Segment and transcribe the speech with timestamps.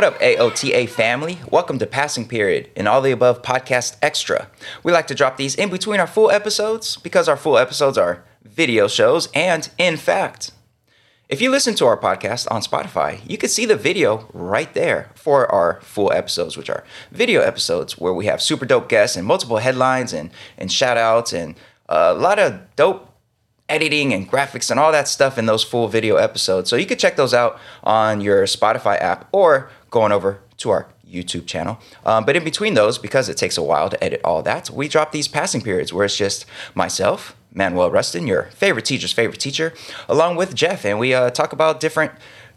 [0.00, 1.40] What up, AOTA family?
[1.50, 4.48] Welcome to Passing Period and All the Above Podcast Extra.
[4.82, 8.24] We like to drop these in between our full episodes because our full episodes are
[8.42, 10.52] video shows and, in fact,
[11.28, 15.10] if you listen to our podcast on Spotify, you can see the video right there
[15.14, 19.26] for our full episodes, which are video episodes where we have super dope guests and
[19.26, 21.56] multiple headlines and, and shout outs and
[21.90, 23.10] a lot of dope
[23.70, 26.68] editing and graphics and all that stuff in those full video episodes.
[26.68, 30.86] So you can check those out on your Spotify app or going over to our
[31.08, 31.78] YouTube channel.
[32.04, 34.88] Um, but in between those, because it takes a while to edit all that, we
[34.88, 39.72] drop these passing periods where it's just myself, Manuel Rustin, your favorite teacher's favorite teacher,
[40.08, 42.12] along with Jeff, and we uh, talk about different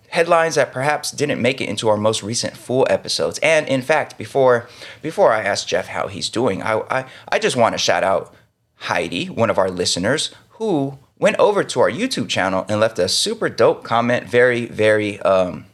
[0.09, 3.39] headlines that perhaps didn't make it into our most recent full episodes.
[3.39, 4.69] And in fact, before
[5.01, 8.35] before I ask Jeff how he's doing, I I, I just want to shout out
[8.75, 13.07] Heidi, one of our listeners, who went over to our YouTube channel and left a
[13.07, 15.65] super dope comment, very, very, um,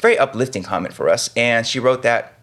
[0.00, 1.30] very uplifting comment for us.
[1.36, 2.38] And she wrote that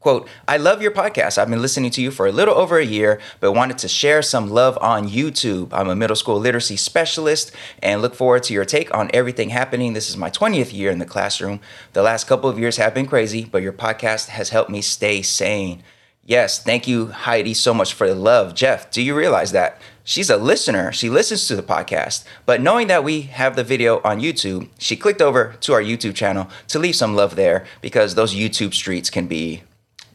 [0.00, 1.38] Quote, I love your podcast.
[1.38, 4.22] I've been listening to you for a little over a year, but wanted to share
[4.22, 5.70] some love on YouTube.
[5.72, 7.50] I'm a middle school literacy specialist
[7.82, 9.94] and look forward to your take on everything happening.
[9.94, 11.60] This is my 20th year in the classroom.
[11.94, 15.20] The last couple of years have been crazy, but your podcast has helped me stay
[15.20, 15.82] sane.
[16.24, 18.54] Yes, thank you, Heidi, so much for the love.
[18.54, 19.80] Jeff, do you realize that?
[20.08, 20.90] She's a listener.
[20.90, 22.24] She listens to the podcast.
[22.46, 26.14] But knowing that we have the video on YouTube, she clicked over to our YouTube
[26.14, 29.64] channel to leave some love there because those YouTube streets can be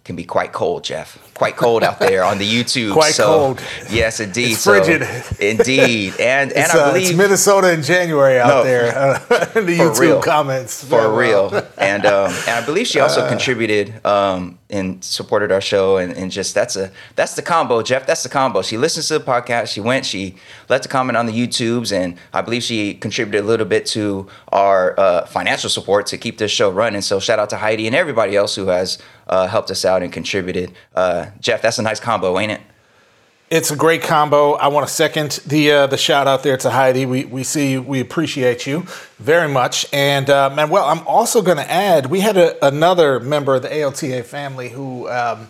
[0.04, 1.18] can be quite cold, Jeff.
[1.36, 2.92] Quite cold out there on the YouTube.
[3.02, 3.62] quite so, cold.
[3.90, 4.54] Yes, indeed.
[4.54, 5.04] It's frigid.
[5.04, 8.98] So, indeed, and and It's, I uh, believe it's Minnesota in January out No, there
[8.98, 9.20] uh,
[9.56, 10.22] in the YouTube real.
[10.22, 10.84] comments.
[10.84, 11.54] for real.
[11.78, 13.04] And um, and I believe she Uh.
[13.04, 15.98] also contributed um, and supported our show.
[15.98, 18.06] And, and just that's a that's the combo, Jeff.
[18.06, 18.62] That's the combo.
[18.62, 19.74] She listens to the podcast.
[19.74, 20.06] She went.
[20.06, 20.36] She
[20.68, 24.28] left a comment on the YouTubes, and I believe she contributed a little bit to
[24.52, 27.02] our uh, financial support to keep this show running.
[27.02, 30.12] So shout out to Heidi and everybody else who has uh, helped us out and
[30.12, 30.74] contributed.
[30.96, 32.62] Uh, Jeff, that's a nice combo, ain't it?
[33.56, 34.54] It's a great combo.
[34.54, 37.06] I want to second the uh, the shout out there to Heidi.
[37.06, 38.80] We we see we appreciate you
[39.20, 39.86] very much.
[39.94, 43.68] And uh, Manuel, I'm also going to add we had a, another member of the
[43.68, 45.50] AOTA family who um,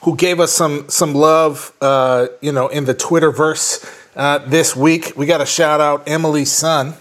[0.00, 1.72] who gave us some some love.
[1.80, 6.50] Uh, you know, in the Twitterverse uh, this week, we got a shout out Emily's
[6.50, 6.94] son.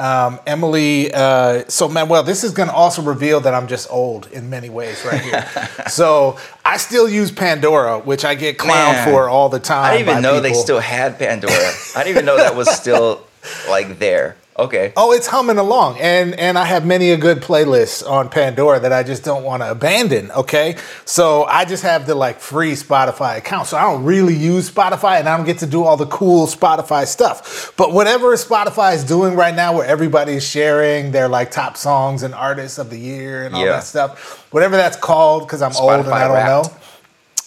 [0.00, 4.32] Um, Emily, uh, so Manuel, this is going to also reveal that I'm just old
[4.32, 5.46] in many ways right here.
[5.88, 9.08] so I still use Pandora, which I get clowned Man.
[9.08, 9.84] for all the time.
[9.84, 11.52] I didn't even know they still had Pandora.
[11.94, 13.26] I didn't even know that was still
[13.68, 14.36] like there.
[14.60, 14.92] Okay.
[14.96, 18.92] Oh, it's humming along, and and I have many a good playlists on Pandora that
[18.92, 20.30] I just don't want to abandon.
[20.32, 24.70] Okay, so I just have the like free Spotify account, so I don't really use
[24.70, 27.72] Spotify, and I don't get to do all the cool Spotify stuff.
[27.76, 32.34] But whatever Spotify is doing right now, where everybody's sharing their like top songs and
[32.34, 33.72] artists of the year and all Yeah.
[33.72, 36.70] that stuff, whatever that's called, because I'm old and I don't Wrapped.
[36.70, 36.79] know.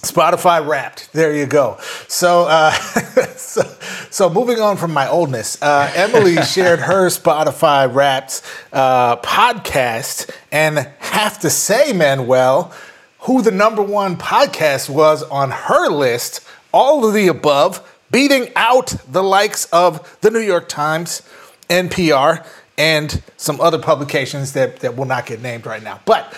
[0.03, 1.13] Spotify Wrapped.
[1.13, 1.77] There you go.
[2.09, 2.71] So, uh,
[3.37, 3.61] so,
[4.09, 8.41] so moving on from my oldness, uh, Emily shared her Spotify Wrapped
[8.73, 12.73] uh, podcast, and have to say, Manuel,
[13.19, 16.45] who the number one podcast was on her list.
[16.73, 17.81] All of the above,
[18.11, 21.21] beating out the likes of the New York Times,
[21.69, 22.45] NPR,
[22.77, 26.01] and some other publications that, that will not get named right now.
[26.05, 26.35] But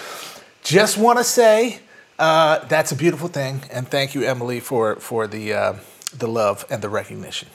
[0.62, 1.80] just want to say
[2.20, 5.74] uh, that's a beautiful thing, and thank you, Emily, for for the uh,
[6.18, 7.50] the love and the recognition.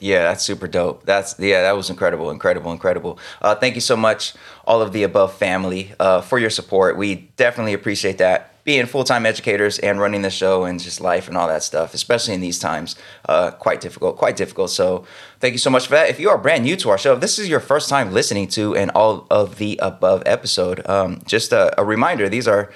[0.00, 1.04] Yeah, that's super dope.
[1.04, 3.18] That's yeah, that was incredible, incredible, incredible.
[3.42, 6.96] Uh, thank you so much, all of the above family, uh, for your support.
[6.96, 8.54] We definitely appreciate that.
[8.64, 11.94] Being full time educators and running the show and just life and all that stuff,
[11.94, 12.96] especially in these times,
[13.28, 14.70] uh, quite difficult, quite difficult.
[14.70, 15.06] So,
[15.40, 16.10] thank you so much for that.
[16.10, 18.46] If you are brand new to our show, if this is your first time listening
[18.48, 22.70] to an all of the above episode, um, just a, a reminder: these are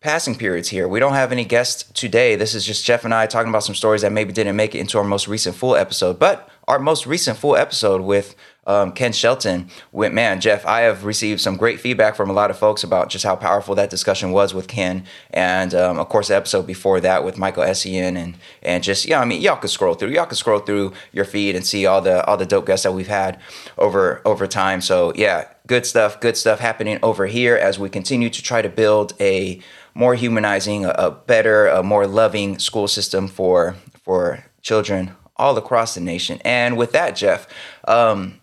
[0.00, 0.86] passing periods here.
[0.86, 2.36] We don't have any guests today.
[2.36, 4.78] This is just Jeff and I talking about some stories that maybe didn't make it
[4.78, 6.18] into our most recent full episode.
[6.18, 8.36] But our most recent full episode with
[8.68, 12.50] um, Ken Shelton went, man, Jeff, I have received some great feedback from a lot
[12.50, 15.04] of folks about just how powerful that discussion was with Ken.
[15.30, 19.20] And um, of course, the episode before that with Michael Essien and and just, yeah,
[19.20, 20.10] I mean, y'all could scroll through.
[20.10, 22.92] Y'all could scroll through your feed and see all the all the dope guests that
[22.92, 23.40] we've had
[23.78, 24.82] over over time.
[24.82, 28.68] So yeah, good stuff, good stuff happening over here as we continue to try to
[28.68, 29.62] build a
[29.98, 33.74] more humanizing, a, a better, a more loving school system for
[34.04, 36.40] for children all across the nation.
[36.44, 37.48] And with that, Jeff,
[37.86, 38.37] um,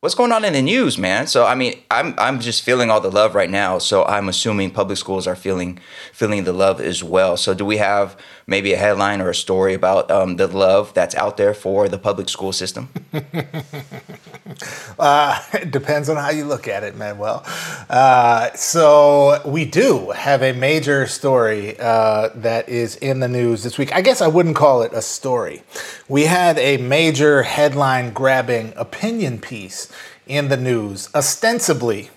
[0.00, 1.26] what's going on in the news, man?
[1.26, 3.78] So I mean, I'm I'm just feeling all the love right now.
[3.78, 5.80] So I'm assuming public schools are feeling
[6.12, 7.36] feeling the love as well.
[7.36, 8.16] So do we have
[8.46, 11.98] maybe a headline or a story about um, the love that's out there for the
[11.98, 12.90] public school system?
[14.98, 17.44] uh, it depends on how you look at it, Manuel.
[17.90, 23.78] Uh, so we do have a major story uh, that is in the news this
[23.78, 23.92] week.
[23.92, 25.62] I guess I wouldn't call it a story.
[26.10, 29.92] We had a major headline grabbing opinion piece
[30.26, 32.08] in the news, ostensibly,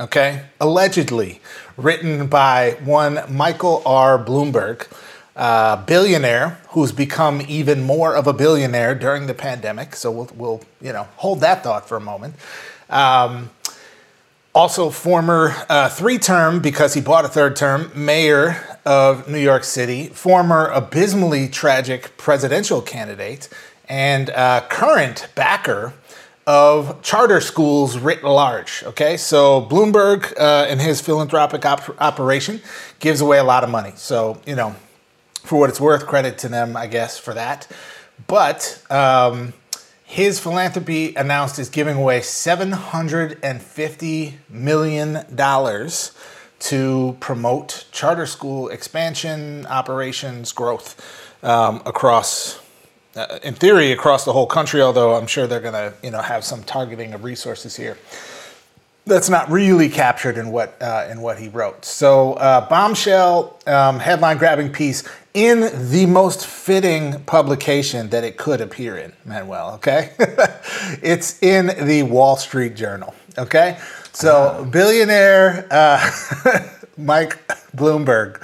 [0.00, 1.42] okay, allegedly
[1.76, 4.18] written by one Michael R.
[4.18, 4.86] Bloomberg
[5.86, 9.94] billionaire who's become even more of a billionaire during the pandemic.
[9.94, 12.36] So we'll, we'll you know, hold that thought for a moment.
[12.88, 13.50] Um,
[14.54, 19.64] also, former uh, three term, because he bought a third term, mayor of New York
[19.64, 23.48] City, former abysmally tragic presidential candidate,
[23.88, 25.92] and uh, current backer
[26.46, 28.84] of charter schools writ large.
[28.84, 32.60] Okay, so Bloomberg uh, and his philanthropic op- operation
[33.00, 33.92] gives away a lot of money.
[33.96, 34.76] So, you know,
[35.42, 37.66] for what it's worth, credit to them, I guess, for that.
[38.26, 39.52] But um,
[40.14, 45.26] his philanthropy announced is giving away $750 million
[46.60, 52.60] to promote charter school expansion, operations, growth um, across,
[53.16, 56.22] uh, in theory, across the whole country, although I'm sure they're going to you know,
[56.22, 57.98] have some targeting of resources here
[59.06, 61.84] that's not really captured in what uh, in what he wrote.
[61.84, 65.04] So, uh, bombshell um, headline grabbing piece
[65.34, 69.74] in the most fitting publication that it could appear in, Manuel.
[69.74, 70.12] Okay,
[71.02, 73.14] it's in the Wall Street Journal.
[73.36, 73.78] Okay,
[74.12, 76.10] so billionaire uh,
[76.96, 77.46] Mike
[77.76, 78.42] Bloomberg,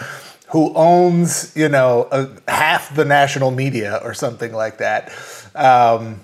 [0.48, 5.10] who owns you know a, half the national media or something like that,
[5.54, 6.20] um,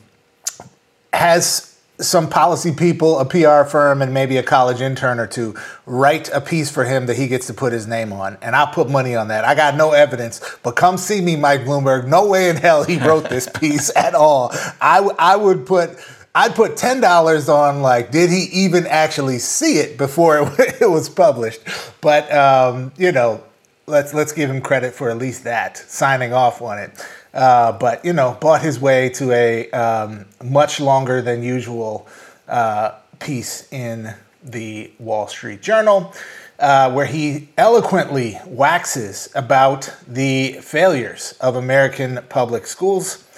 [1.15, 5.55] has some policy people, a PR firm, and maybe a college intern or two
[5.87, 8.37] write a piece for him that he gets to put his name on.
[8.43, 9.45] And I'll put money on that.
[9.45, 12.07] I got no evidence, but come see me, Mike Bloomberg.
[12.07, 14.51] No way in hell he wrote this piece at all.
[14.81, 15.91] I, I would put.
[16.35, 20.91] I'd put ten dollars on like, did he even actually see it before it, it
[20.91, 21.61] was published?
[22.03, 23.43] But um, you know,
[23.87, 26.91] let's let's give him credit for at least that signing off on it.
[27.37, 32.09] Uh, but you know, bought his way to a um, much longer than usual
[32.49, 36.15] uh, piece in the Wall Street Journal,
[36.59, 43.29] uh, where he eloquently waxes about the failures of American public schools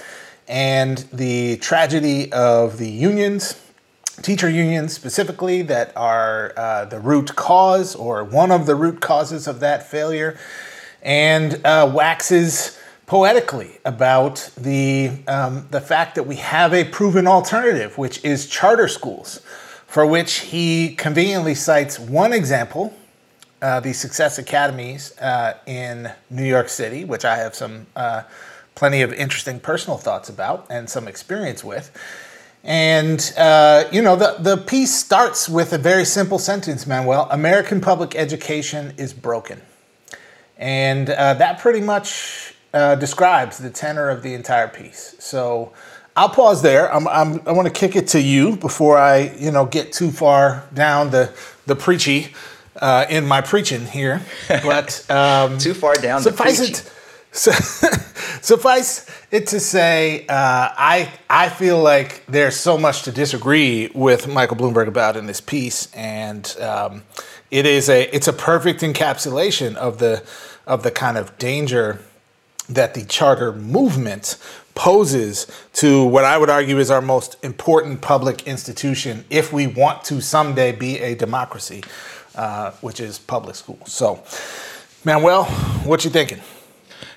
[0.46, 3.60] and the tragedy of the unions,
[4.22, 9.48] teacher unions specifically, that are uh, the root cause or one of the root causes
[9.48, 10.38] of that failure,
[11.02, 12.77] and uh, waxes
[13.08, 18.86] poetically about the, um, the fact that we have a proven alternative, which is charter
[18.86, 19.40] schools,
[19.86, 22.94] for which he conveniently cites one example,
[23.62, 28.24] uh, the Success Academies uh, in New York City, which I have some uh,
[28.74, 31.90] plenty of interesting personal thoughts about and some experience with.
[32.62, 37.80] And, uh, you know, the, the piece starts with a very simple sentence, Manuel American
[37.80, 39.62] public education is broken.
[40.58, 45.16] And uh, that pretty much uh, describes the tenor of the entire piece.
[45.18, 45.72] So
[46.16, 46.92] I'll pause there.
[46.94, 50.10] I'm, I'm, i want to kick it to you before I, you know, get too
[50.10, 51.32] far down the
[51.66, 52.32] the preachy
[52.76, 54.22] uh, in my preaching here.
[54.48, 56.92] But um, too far down suffice the it,
[57.32, 57.50] so,
[58.40, 64.28] suffice it to say, uh, I I feel like there's so much to disagree with
[64.28, 67.02] Michael Bloomberg about in this piece, and um,
[67.50, 70.22] it is a it's a perfect encapsulation of the
[70.66, 72.00] of the kind of danger
[72.68, 74.36] that the charter movement
[74.74, 80.04] poses to what I would argue is our most important public institution if we want
[80.04, 81.82] to someday be a democracy,
[82.36, 83.92] uh, which is public schools.
[83.92, 84.22] So,
[85.04, 85.44] Manuel,
[85.84, 86.40] what you thinking?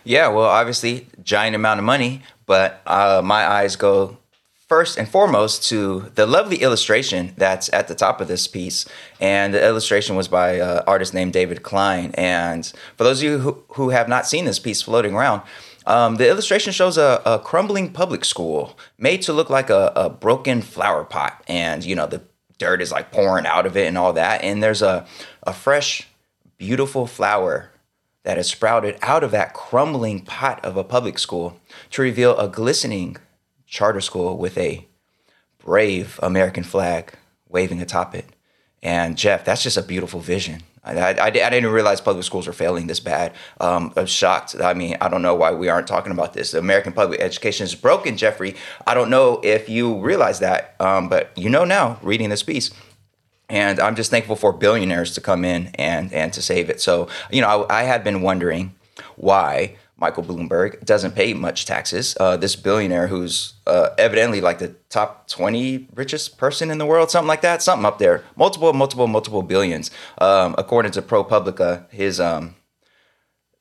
[0.04, 4.18] Yeah, well, obviously, giant amount of money, but uh, my eyes go
[4.72, 8.86] first and foremost to the lovely illustration that's at the top of this piece.
[9.20, 12.12] And the illustration was by an uh, artist named David Klein.
[12.14, 15.42] And for those of you who, who have not seen this piece floating around,
[15.86, 20.10] um, the illustration shows a, a, crumbling public school made to look like a, a
[20.10, 21.44] broken flower pot.
[21.50, 22.22] And, you know, the
[22.58, 24.42] dirt is like pouring out of it and all that.
[24.42, 25.06] And there's a,
[25.44, 26.08] a fresh,
[26.58, 27.72] beautiful flower
[28.24, 31.60] that has sprouted out of that crumbling pot of a public school
[31.90, 33.18] to reveal a glistening
[33.72, 34.86] charter school with a
[35.58, 37.14] brave American flag
[37.50, 38.28] waving atop it.
[38.84, 42.54] And Jeff, that's just a beautiful vision I, I, I didn't realize public schools are
[42.54, 43.34] failing this bad.
[43.60, 44.56] Um, I'm shocked.
[44.60, 46.52] I mean, I don't know why we aren't talking about this.
[46.52, 48.56] The American public education is broken, Jeffrey.
[48.88, 52.72] I don't know if you realize that, um, but you know now, reading this piece.
[53.48, 56.80] And I'm just thankful for billionaires to come in and and to save it.
[56.82, 58.74] So you know, I, I had been wondering
[59.18, 62.18] why Michael Bloomberg doesn't pay much taxes.
[62.20, 67.12] Uh, this billionaire, who's uh, evidently like the top 20 richest person in the world,
[67.12, 69.92] something like that, something up there, multiple, multiple, multiple billions.
[70.18, 72.56] Um, according to ProPublica, his um,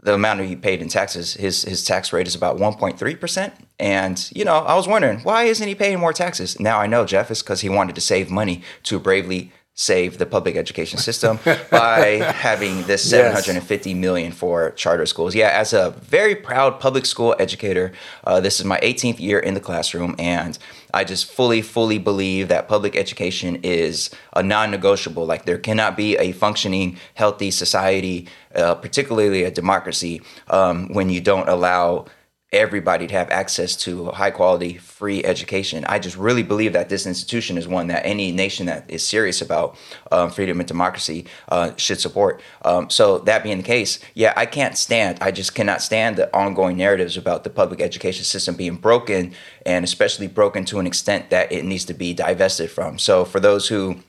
[0.03, 3.53] the amount he paid in taxes, his his tax rate is about 1.3 percent.
[3.79, 6.59] And you know, I was wondering why isn't he paying more taxes?
[6.59, 10.27] Now I know Jeff is because he wanted to save money to bravely save the
[10.27, 11.39] public education system
[11.71, 15.35] by having this 750 million for charter schools.
[15.35, 17.93] Yeah, as a very proud public school educator,
[18.25, 20.59] uh, this is my 18th year in the classroom, and
[20.93, 25.25] I just fully, fully believe that public education is a non-negotiable.
[25.25, 31.23] Like there cannot be a functioning, healthy society, uh, particularly a democracy, um, when you
[31.23, 32.05] don't allow
[32.53, 35.85] everybody to have access to high quality free education.
[35.85, 39.41] I just really believe that this institution is one that any nation that is serious
[39.41, 39.77] about
[40.11, 42.43] um, freedom and democracy uh, should support.
[42.65, 45.19] Um, so that being the case, yeah, I can't stand.
[45.21, 49.33] I just cannot stand the ongoing narratives about the public education system being broken,
[49.65, 52.99] and especially broken to an extent that it needs to be divested from.
[52.99, 54.01] So for those who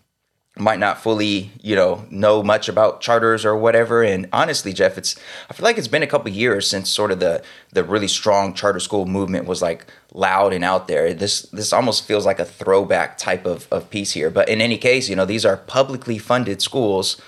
[0.61, 4.03] might not fully, you know, know much about charters or whatever.
[4.03, 5.15] And honestly, Jeff, it's
[5.49, 8.53] I feel like it's been a couple years since sort of the the really strong
[8.53, 11.13] charter school movement was like loud and out there.
[11.13, 14.29] This this almost feels like a throwback type of, of piece here.
[14.29, 17.19] But in any case, you know, these are publicly funded schools,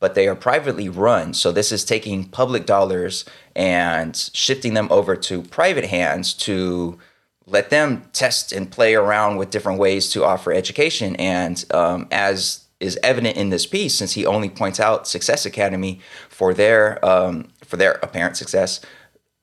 [0.00, 1.34] but they are privately run.
[1.34, 6.98] So this is taking public dollars and shifting them over to private hands to
[7.46, 11.16] let them test and play around with different ways to offer education.
[11.16, 16.00] And um, as is evident in this piece since he only points out Success Academy
[16.28, 18.80] for their um, for their apparent success.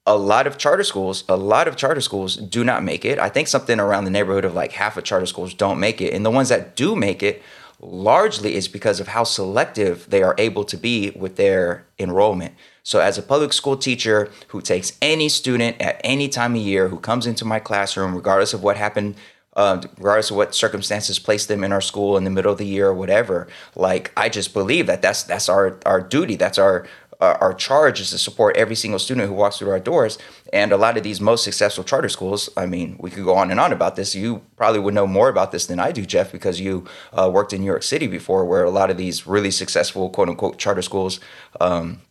[0.07, 3.17] A lot of charter schools, a lot of charter schools do not make it.
[3.17, 6.13] I think something around the neighborhood of like half of charter schools don't make it,
[6.13, 7.41] and the ones that do make it
[7.81, 12.53] largely is because of how selective they are able to be with their enrollment.
[12.83, 16.87] So, as a public school teacher who takes any student at any time of year
[16.87, 19.15] who comes into my classroom, regardless of what happened
[19.55, 22.65] uh, regardless of what circumstances place them in our school in the middle of the
[22.65, 23.47] year or whatever.
[23.75, 26.35] Like I just believe that that's that's our our duty.
[26.35, 26.85] That's our
[27.21, 30.17] uh, our charge is to support every single student who walks through our doors.
[30.51, 33.51] And a lot of these most successful charter schools, I mean, we could go on
[33.51, 34.15] and on about this.
[34.15, 37.53] You probably would know more about this than I do, Jeff, because you uh, worked
[37.53, 40.81] in New York City before, where a lot of these really successful quote unquote charter
[40.81, 41.19] schools
[41.59, 42.01] um,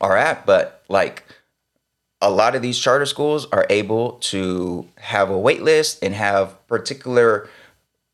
[0.00, 0.46] are at.
[0.46, 1.24] But like
[2.24, 6.66] a lot of these charter schools are able to have a wait list and have
[6.66, 7.48] particular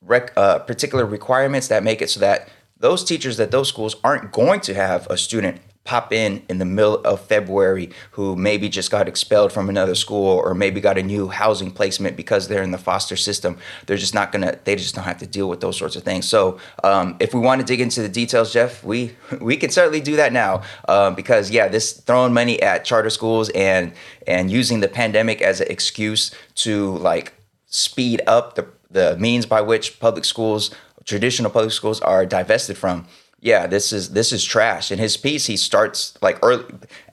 [0.02, 4.32] rec, uh, particular requirements that make it so that those teachers at those schools aren't
[4.32, 8.90] going to have a student pop in in the middle of February who maybe just
[8.90, 12.70] got expelled from another school or maybe got a new housing placement because they're in
[12.70, 13.56] the foster system.
[13.86, 14.58] They're just not gonna.
[14.64, 16.28] They just don't have to deal with those sorts of things.
[16.28, 20.00] So um, if we want to dig into the details, Jeff, we we can certainly
[20.00, 23.92] do that now um, because yeah, this throwing money at charter schools and
[24.26, 27.34] and using the pandemic as an excuse to like
[27.66, 33.06] speed up the the means by which public schools traditional public schools are divested from
[33.40, 34.92] yeah, this is this is trash.
[34.92, 36.64] In his piece, he starts like early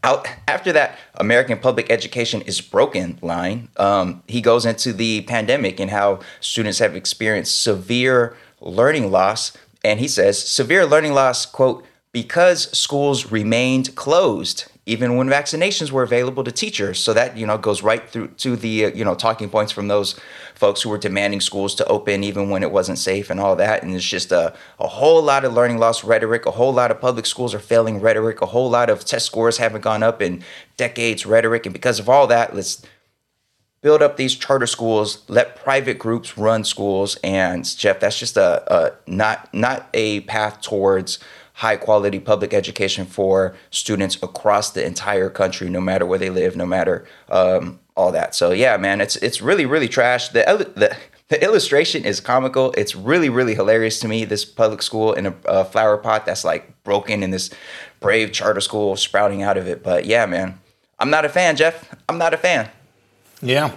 [0.03, 3.69] out after that American public education is broken line.
[3.77, 9.53] Um, he goes into the pandemic and how students have experienced severe learning loss,
[9.85, 16.01] and he says severe learning loss quote because schools remained closed even when vaccinations were
[16.01, 16.97] available to teachers.
[16.97, 19.89] So that you know goes right through to the uh, you know talking points from
[19.89, 20.19] those
[20.55, 23.83] folks who were demanding schools to open even when it wasn't safe and all that.
[23.83, 26.99] And it's just a, a whole lot of learning loss rhetoric, a whole lot of
[26.99, 30.43] public schools are failing rhetoric, a whole lot of test scores haven't gone up in
[30.77, 31.67] decades rhetoric.
[31.67, 32.81] And because of all that, let's
[33.81, 37.17] build up these charter schools, let private groups run schools.
[37.23, 41.19] And Jeff, that's just a, a not not a path towards
[41.57, 46.55] high quality public education for students across the entire country, no matter where they live,
[46.55, 48.35] no matter um, all that.
[48.35, 50.29] So yeah, man, it's it's really really trash.
[50.29, 50.43] The
[50.75, 50.95] the
[51.29, 52.73] the illustration is comical.
[52.77, 54.23] It's really really hilarious to me.
[54.23, 57.49] This public school in a, a flower pot that's like broken, and this
[57.99, 59.83] brave charter school sprouting out of it.
[59.83, 60.59] But yeah, man,
[60.99, 61.89] I'm not a fan, Jeff.
[62.07, 62.69] I'm not a fan.
[63.41, 63.75] Yeah.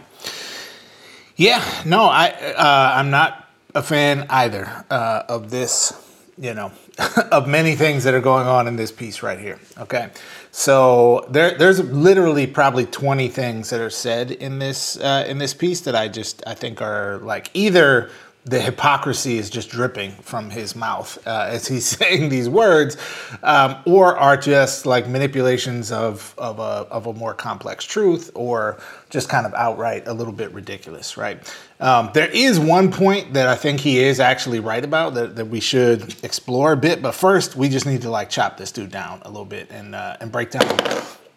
[1.37, 5.95] Yeah, no, I uh, I'm not a fan either uh, of this
[6.41, 6.73] you know,
[7.31, 9.61] of many things that are going on in this piece right here.
[9.79, 10.11] Okay.
[10.51, 15.53] So there, there's literally probably 20 things that are said in this uh, in this
[15.53, 18.11] piece that I just I think are like either
[18.45, 22.97] the hypocrisy is just dripping from his mouth uh, as he's saying these words,
[23.43, 28.81] um, or are just like manipulations of, of, a, of a more complex truth, or
[29.11, 31.55] just kind of outright a little bit ridiculous, right?
[31.81, 35.47] Um, there is one point that I think he is actually right about that, that
[35.47, 38.91] we should explore a bit, but first we just need to like chop this dude
[38.91, 40.67] down a little bit and uh, and break down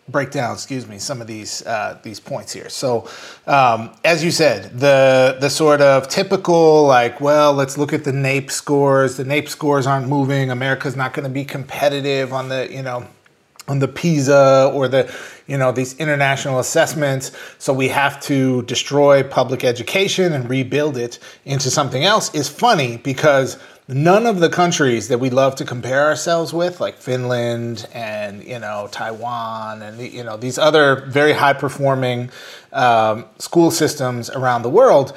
[0.10, 2.70] break down, excuse me, some of these uh, these points here.
[2.70, 3.10] So,
[3.48, 8.12] um, as you said, the the sort of typical like, well, let's look at the
[8.12, 9.18] NAEP scores.
[9.18, 10.50] The NAEP scores aren't moving.
[10.50, 13.08] America's not going to be competitive on the you know
[13.68, 15.14] on the PISA or the
[15.48, 17.32] you know these international assessments.
[17.60, 22.34] So we have to destroy public education and rebuild it into something else.
[22.34, 23.58] Is funny because
[23.88, 28.60] none of the countries that we love to compare ourselves with, like Finland and you
[28.60, 32.30] know Taiwan and you know these other very high performing
[32.72, 35.14] um, school systems around the world,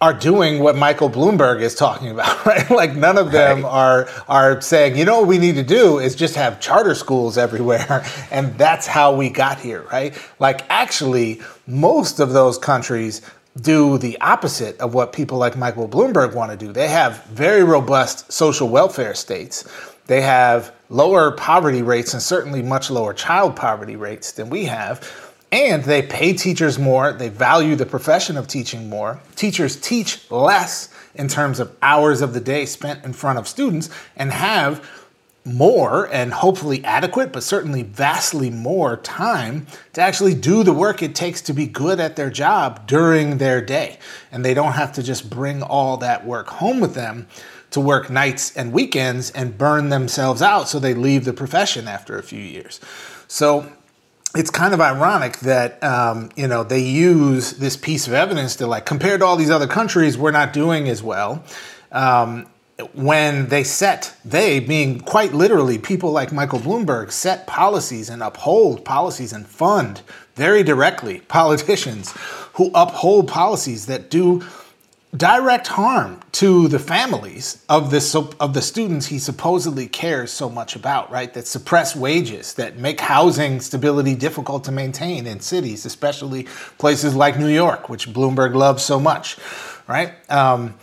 [0.00, 2.68] are doing what Michael Bloomberg is talking about, right?
[2.70, 3.70] Like none of them right.
[3.70, 7.38] are are saying, you know, what we need to do is just have charter schools
[7.38, 10.14] everywhere, and that's how we got here, right?
[10.38, 13.22] Like actually, most of those countries
[13.60, 16.72] do the opposite of what people like Michael Bloomberg want to do.
[16.72, 19.64] They have very robust social welfare states.
[20.06, 25.10] They have lower poverty rates and certainly much lower child poverty rates than we have.
[25.52, 27.12] And they pay teachers more.
[27.12, 29.20] They value the profession of teaching more.
[29.36, 33.88] Teachers teach less in terms of hours of the day spent in front of students
[34.16, 34.86] and have
[35.46, 41.14] more and hopefully adequate, but certainly vastly more time to actually do the work it
[41.14, 43.98] takes to be good at their job during their day.
[44.32, 47.28] And they don't have to just bring all that work home with them
[47.70, 52.18] to work nights and weekends and burn themselves out so they leave the profession after
[52.18, 52.80] a few years.
[53.28, 53.70] So
[54.34, 58.66] it's kind of ironic that um, you know they use this piece of evidence to
[58.66, 61.42] like compared to all these other countries, we're not doing as well.
[61.92, 62.46] Um,
[62.92, 68.84] when they set, they being quite literally people like Michael Bloomberg, set policies and uphold
[68.84, 70.02] policies and fund
[70.34, 72.12] very directly politicians
[72.54, 74.44] who uphold policies that do
[75.16, 80.76] direct harm to the families of the of the students he supposedly cares so much
[80.76, 81.32] about, right?
[81.32, 87.38] That suppress wages, that make housing stability difficult to maintain in cities, especially places like
[87.38, 89.38] New York, which Bloomberg loves so much,
[89.86, 90.12] right?
[90.30, 90.74] Um,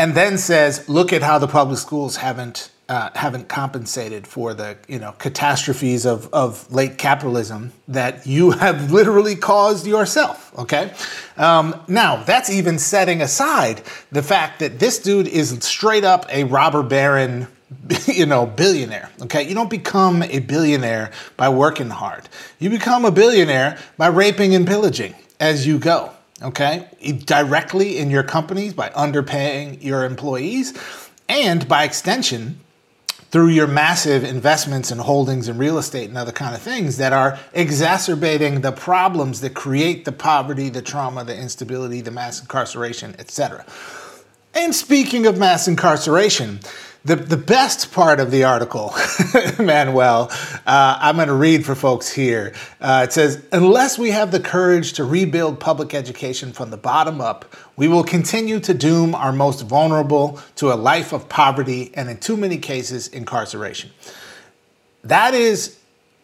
[0.00, 4.78] and then says, "Look at how the public schools haven't uh, haven't compensated for the
[4.88, 10.90] you know catastrophes of, of late capitalism that you have literally caused yourself." Okay,
[11.36, 16.44] um, now that's even setting aside the fact that this dude is straight up a
[16.44, 17.46] robber baron
[18.06, 19.10] you know, billionaire.
[19.22, 22.26] Okay, you don't become a billionaire by working hard.
[22.58, 26.10] You become a billionaire by raping and pillaging as you go
[26.42, 26.88] okay?
[27.24, 30.76] Directly in your companies by underpaying your employees,
[31.28, 32.60] and by extension,
[33.30, 37.12] through your massive investments and holdings in real estate and other kind of things that
[37.12, 43.14] are exacerbating the problems that create the poverty, the trauma, the instability, the mass incarceration,
[43.20, 43.64] etc.
[44.52, 46.58] And speaking of mass incarceration,
[47.04, 48.94] the, the best part of the article,
[49.58, 50.28] Manuel,
[50.66, 52.54] uh, I'm going to read for folks here.
[52.80, 57.20] Uh, it says, Unless we have the courage to rebuild public education from the bottom
[57.20, 62.10] up, we will continue to doom our most vulnerable to a life of poverty and,
[62.10, 63.90] in too many cases, incarceration.
[65.02, 65.78] That is,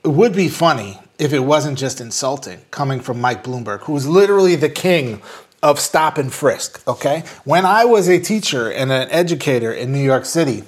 [0.05, 4.57] would be funny if it wasn't just insulting coming from Mike Bloomberg, who is literally
[4.57, 5.23] the king
[5.67, 7.25] of stop and frisk, okay?
[7.43, 10.63] When I was a teacher and an educator in New York City,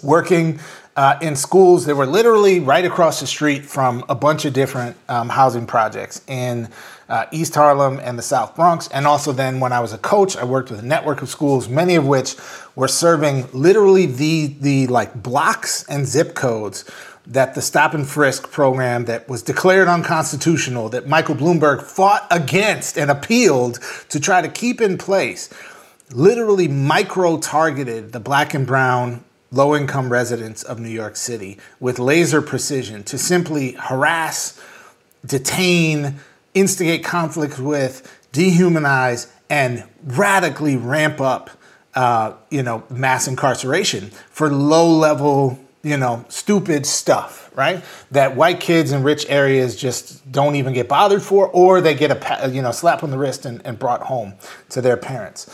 [0.00, 0.60] working
[0.94, 4.96] uh, in schools that were literally right across the street from a bunch of different
[5.08, 6.68] um, housing projects in
[7.08, 8.86] uh, East Harlem and the South Bronx.
[8.88, 11.68] And also, then when I was a coach, I worked with a network of schools,
[11.68, 12.36] many of which
[12.76, 16.84] were serving literally the, the like blocks and zip codes
[17.26, 22.98] that the stop and frisk program that was declared unconstitutional, that Michael Bloomberg fought against
[22.98, 25.48] and appealed to try to keep in place,
[26.12, 31.98] literally micro targeted the black and brown low income residents of New York City with
[31.98, 34.60] laser precision to simply harass,
[35.24, 36.16] detain,
[36.54, 41.50] instigate conflict with, dehumanize, and radically ramp up.
[41.94, 47.82] Uh, you know, mass incarceration for low level you know, stupid stuff, right?
[48.12, 52.10] That white kids in rich areas just don't even get bothered for, or they get
[52.10, 54.34] a you know slap on the wrist and, and brought home
[54.70, 55.50] to their parents.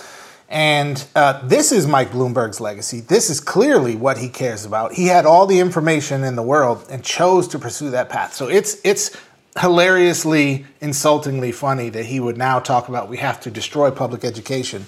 [0.51, 3.01] And uh, this is Mike Bloomberg's legacy.
[3.01, 4.95] This is clearly what he cares about.
[4.95, 8.35] He had all the information in the world and chose to pursue that path.
[8.35, 9.17] So it's it's
[9.59, 14.87] hilariously, insultingly funny that he would now talk about we have to destroy public education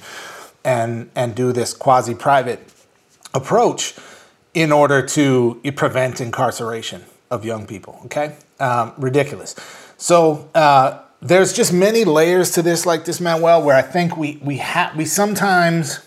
[0.65, 2.61] and and do this quasi private
[3.33, 3.95] approach
[4.55, 8.01] in order to prevent incarceration of young people.
[8.07, 9.55] Okay, um, ridiculous.
[9.97, 14.39] So uh, there's just many layers to this, like this, Manuel, where I think we
[14.43, 16.01] we have we sometimes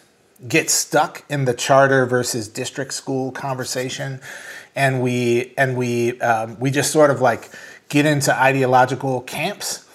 [0.48, 4.20] get stuck in the charter versus district school conversation,
[4.76, 7.50] and we and we um, we just sort of like
[7.90, 9.88] get into ideological camps.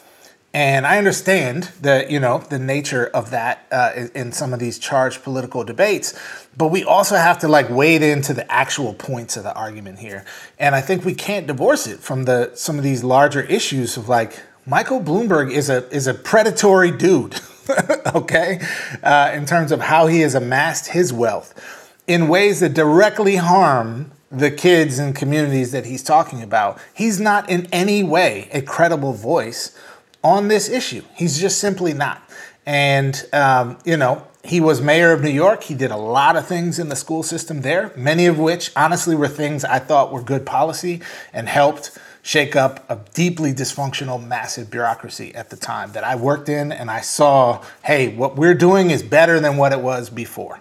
[0.54, 4.78] And I understand that you know the nature of that uh, in some of these
[4.78, 6.18] charged political debates,
[6.56, 10.24] but we also have to like wade into the actual points of the argument here.
[10.58, 14.08] And I think we can't divorce it from the some of these larger issues of
[14.08, 17.38] like Michael Bloomberg is a is a predatory dude,
[18.14, 18.60] okay,
[19.02, 24.10] uh, in terms of how he has amassed his wealth in ways that directly harm
[24.30, 26.80] the kids and communities that he's talking about.
[26.94, 29.78] He's not in any way a credible voice
[30.22, 31.02] on this issue.
[31.14, 32.22] He's just simply not.
[32.66, 35.64] And um, you know, he was mayor of New York.
[35.64, 39.14] He did a lot of things in the school system there, many of which honestly
[39.14, 41.02] were things I thought were good policy
[41.32, 46.50] and helped shake up a deeply dysfunctional, massive bureaucracy at the time that I worked
[46.50, 50.60] in, and I saw, hey, what we're doing is better than what it was before.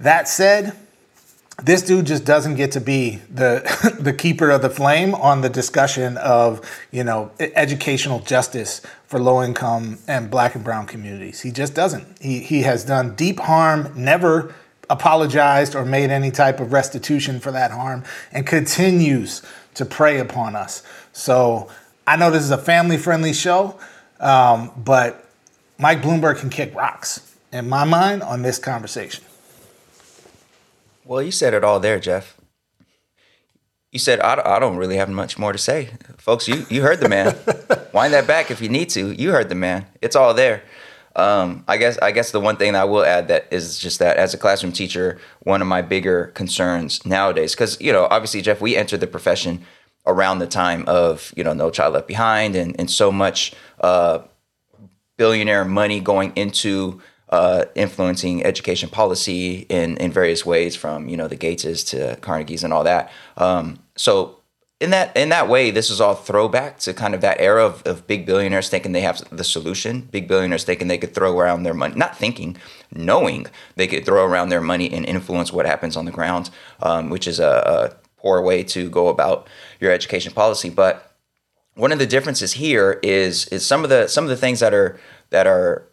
[0.00, 0.76] That said,
[1.62, 5.48] this dude just doesn't get to be the the keeper of the flame on the
[5.48, 11.40] discussion of you know educational justice for low income and black and brown communities.
[11.40, 12.20] He just doesn't.
[12.20, 14.54] He he has done deep harm, never
[14.90, 19.42] apologized or made any type of restitution for that harm, and continues
[19.74, 20.82] to prey upon us.
[21.12, 21.70] So
[22.06, 23.78] I know this is a family friendly show,
[24.20, 25.24] um, but
[25.78, 29.24] Mike Bloomberg can kick rocks in my mind on this conversation.
[31.06, 32.36] Well, you said it all there, Jeff.
[33.92, 35.90] You said, I, I don't really have much more to say.
[36.18, 37.36] Folks, you, you heard the man.
[37.92, 39.12] Wind that back if you need to.
[39.12, 39.86] You heard the man.
[40.02, 40.64] It's all there.
[41.14, 44.18] Um, I guess I guess the one thing I will add that is just that
[44.18, 48.60] as a classroom teacher, one of my bigger concerns nowadays, because you know, obviously, Jeff,
[48.60, 49.64] we entered the profession
[50.04, 54.18] around the time of you know No Child Left Behind, and and so much uh,
[55.16, 61.28] billionaire money going into uh, influencing education policy in in various ways, from you know
[61.28, 63.10] the Gateses to Carnegies and all that.
[63.36, 64.40] Um, so
[64.78, 67.82] in that in that way, this is all throwback to kind of that era of,
[67.86, 70.02] of big billionaires thinking they have the solution.
[70.02, 72.56] Big billionaires thinking they could throw around their money, not thinking,
[72.92, 76.50] knowing they could throw around their money and influence what happens on the ground,
[76.82, 79.48] um, which is a, a poor way to go about
[79.80, 80.68] your education policy.
[80.68, 81.10] But
[81.74, 84.74] one of the differences here is is some of the some of the things that
[84.74, 85.88] are that are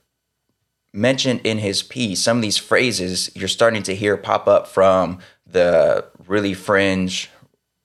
[0.93, 2.21] mentioned in his piece.
[2.21, 7.29] Some of these phrases you're starting to hear pop up from the really fringe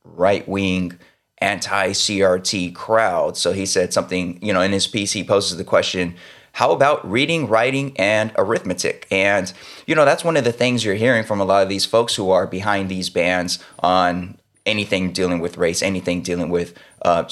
[0.05, 0.99] right wing
[1.39, 3.37] anti CRT crowd.
[3.37, 6.17] So he said something, you know, in his piece, he poses the question,
[6.53, 9.07] how about reading, writing, and arithmetic?
[9.11, 9.53] And,
[9.87, 12.17] you know, that's one of the things you're hearing from a lot of these folks
[12.17, 14.39] who are behind these bans on
[14.69, 17.25] anything dealing with race, anything dealing with uh,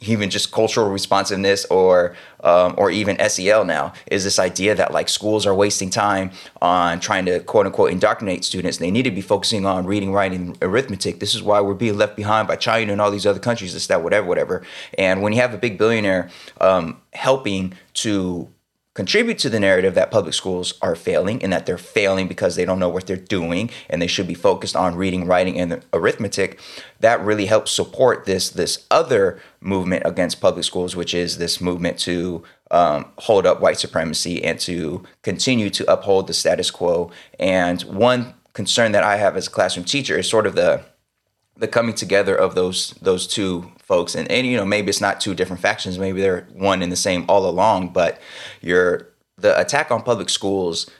[0.00, 5.08] even just cultural responsiveness or um, or even SEL now is this idea that like
[5.08, 6.30] schools are wasting time
[6.62, 8.78] on trying to quote unquote indoctrinate students.
[8.78, 11.20] They need to be focusing on reading, writing, arithmetic.
[11.20, 13.72] This is why we're being left behind by China and all these other countries.
[13.72, 14.62] This, that, whatever, whatever.
[14.98, 18.48] And when you have a big billionaire um, helping to
[18.94, 22.64] contribute to the narrative that public schools are failing and that they're failing because they
[22.64, 26.58] don't know what they're doing and they should be focused on reading writing and arithmetic
[26.98, 31.98] that really helps support this this other movement against public schools which is this movement
[31.98, 37.10] to um, hold up white supremacy and to continue to uphold the status quo.
[37.38, 40.84] And one concern that i have as a classroom teacher is sort of the
[41.60, 44.14] the coming together of those those two folks.
[44.14, 45.98] And, and you know maybe it's not two different factions.
[45.98, 48.20] Maybe they're one and the same all along but
[48.60, 50.90] you're the attack on public schools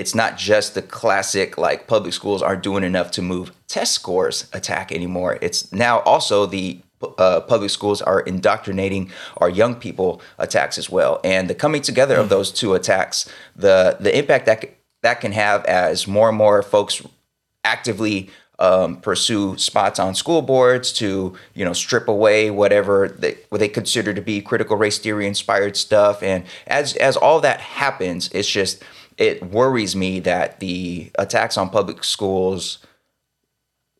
[0.00, 4.48] it's not just the classic like public schools aren't doing enough to move test scores
[4.54, 5.38] attack anymore.
[5.42, 6.80] It's now also the
[7.18, 11.20] uh, public schools are indoctrinating our young people attacks as well.
[11.22, 12.22] And the coming together mm-hmm.
[12.22, 14.64] of those two attacks the the impact that
[15.02, 17.02] that can have as more and more folks
[17.62, 23.58] actively um, pursue spots on school boards to you know strip away whatever they what
[23.58, 26.22] they consider to be critical race theory inspired stuff.
[26.22, 28.82] And as as all that happens it's just
[29.16, 32.78] it worries me that the attacks on public schools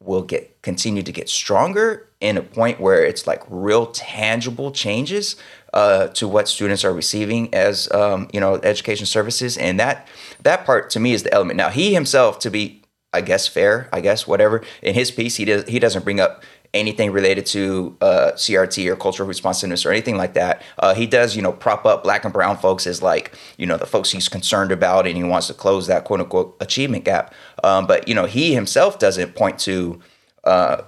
[0.02, 5.36] will get continue to get stronger in a point where it's like real tangible changes
[5.72, 9.56] uh, to what students are receiving as um, you know education services.
[9.56, 10.06] And that
[10.42, 11.56] that part to me is the element.
[11.56, 12.79] Now he himself to be
[13.12, 14.62] I guess fair, I guess whatever.
[14.82, 18.96] In his piece, he does he doesn't bring up anything related to uh, CRT or
[18.96, 20.62] cultural responsiveness or anything like that.
[20.78, 23.76] Uh, he does, you know, prop up black and brown folks as like, you know,
[23.76, 27.34] the folks he's concerned about and he wants to close that quote unquote achievement gap.
[27.64, 30.00] Um, but, you know, he himself doesn't point to
[30.44, 30.82] uh,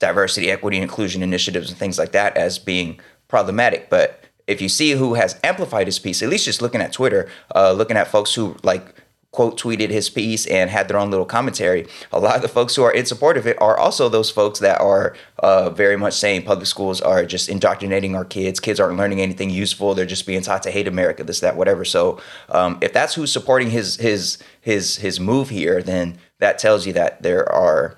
[0.00, 3.90] diversity, equity, inclusion initiatives and things like that as being problematic.
[3.90, 7.28] But if you see who has amplified his piece, at least just looking at Twitter,
[7.54, 8.94] uh, looking at folks who like
[9.38, 11.86] quote tweeted his piece and had their own little commentary.
[12.10, 14.58] A lot of the folks who are in support of it are also those folks
[14.58, 18.58] that are uh, very much saying public schools are just indoctrinating our kids.
[18.58, 19.94] Kids aren't learning anything useful.
[19.94, 21.84] They're just being taught to hate America, this, that, whatever.
[21.84, 26.84] So um, if that's who's supporting his his his his move here, then that tells
[26.84, 27.96] you that there are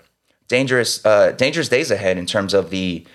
[0.49, 3.07] dangerous uh, dangerous days ahead in terms of the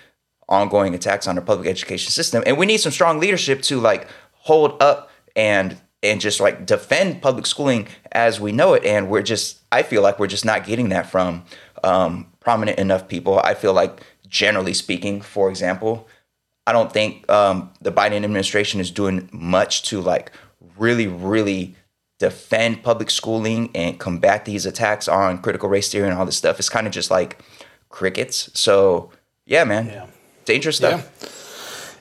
[0.48, 2.42] ongoing attacks on our public education system.
[2.44, 7.20] And we need some strong leadership to like hold up and and just like defend
[7.22, 8.84] public schooling as we know it.
[8.84, 11.44] And we're just, I feel like we're just not getting that from
[11.84, 13.38] um, prominent enough people.
[13.40, 16.08] I feel like, generally speaking, for example,
[16.66, 20.32] I don't think um, the Biden administration is doing much to like
[20.76, 21.76] really, really
[22.18, 26.58] defend public schooling and combat these attacks on critical race theory and all this stuff.
[26.58, 27.40] It's kind of just like
[27.88, 28.50] crickets.
[28.54, 29.12] So,
[29.44, 30.06] yeah, man, yeah.
[30.44, 31.00] dangerous stuff.
[31.22, 31.28] Yeah.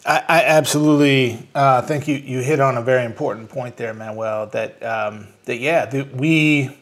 [0.06, 4.48] I, I absolutely uh, think you, you hit on a very important point there, Manuel.
[4.48, 6.76] That um, that yeah, that we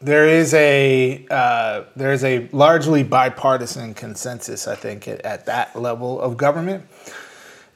[0.00, 5.74] there is a uh, there is a largely bipartisan consensus, I think, at, at that
[5.74, 6.86] level of government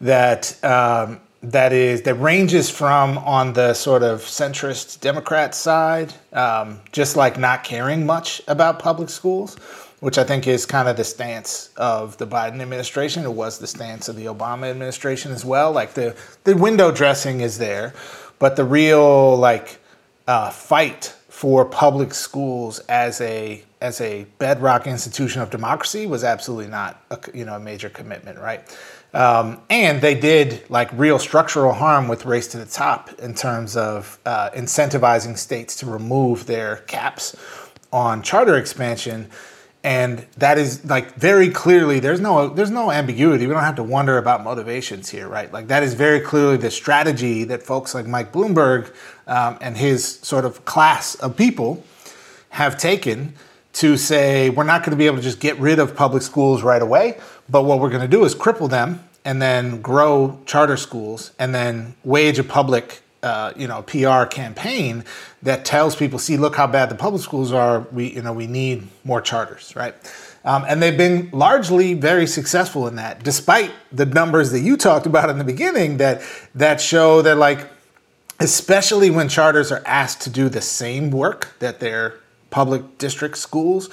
[0.01, 6.81] that um, that is that ranges from on the sort of centrist Democrat side, um,
[6.93, 9.57] just like not caring much about public schools
[10.05, 13.25] which I think is kind of the stance of the Biden administration.
[13.25, 15.73] It was the stance of the Obama administration as well.
[15.73, 16.15] Like the
[16.45, 17.95] the window dressing is there,
[18.39, 19.79] but the real like
[20.29, 26.71] uh, fight for public schools as a as a bedrock institution of democracy was absolutely
[26.71, 28.61] not a, you know a major commitment, right?
[29.15, 33.75] Um, and they did like real structural harm with Race to the Top in terms
[33.75, 37.35] of uh, incentivizing states to remove their caps
[37.91, 39.31] on charter expansion
[39.85, 43.47] and that is like very clearly there's no there's no ambiguity.
[43.47, 45.53] We don't have to wonder about motivations here right?
[45.53, 48.93] Like that is very clearly the strategy that folks like mike bloomberg
[49.27, 51.85] um, and his sort of class of people
[52.49, 53.35] have taken
[53.75, 56.63] to say we're not going to be able to just get rid of public schools
[56.63, 57.19] right away
[57.49, 61.55] but what we're going to do is cripple them and then grow charter schools and
[61.55, 65.05] then wage a public uh, you know PR campaign
[65.43, 67.81] that tells people, see, look how bad the public schools are.
[67.91, 69.95] We you know we need more charters, right?
[70.45, 75.07] Um, and they've been largely very successful in that, despite the numbers that you talked
[75.07, 76.23] about in the beginning that
[76.55, 77.67] that show that like,
[78.41, 83.89] especially when charters are asked to do the same work that their public district schools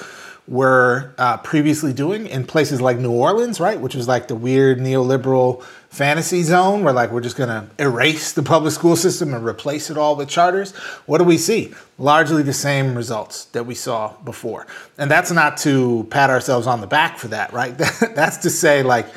[0.52, 4.80] were uh, previously doing in places like New Orleans, right, which was like the weird
[4.80, 9.90] neoliberal fantasy zone where like we're just to erase the public school system and replace
[9.90, 10.74] it all with charters.
[11.06, 11.74] What do we see?
[11.98, 14.68] Largely the same results that we saw before.
[14.98, 17.78] And that's not to pat ourselves on the back for that right?
[18.14, 19.08] That's to say like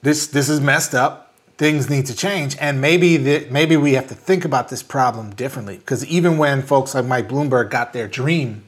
[0.00, 1.34] this this is messed up.
[1.58, 2.56] Things need to change.
[2.58, 5.76] And maybe the, maybe we have to think about this problem differently.
[5.76, 8.64] Because even when folks like Mike Bloomberg got their dream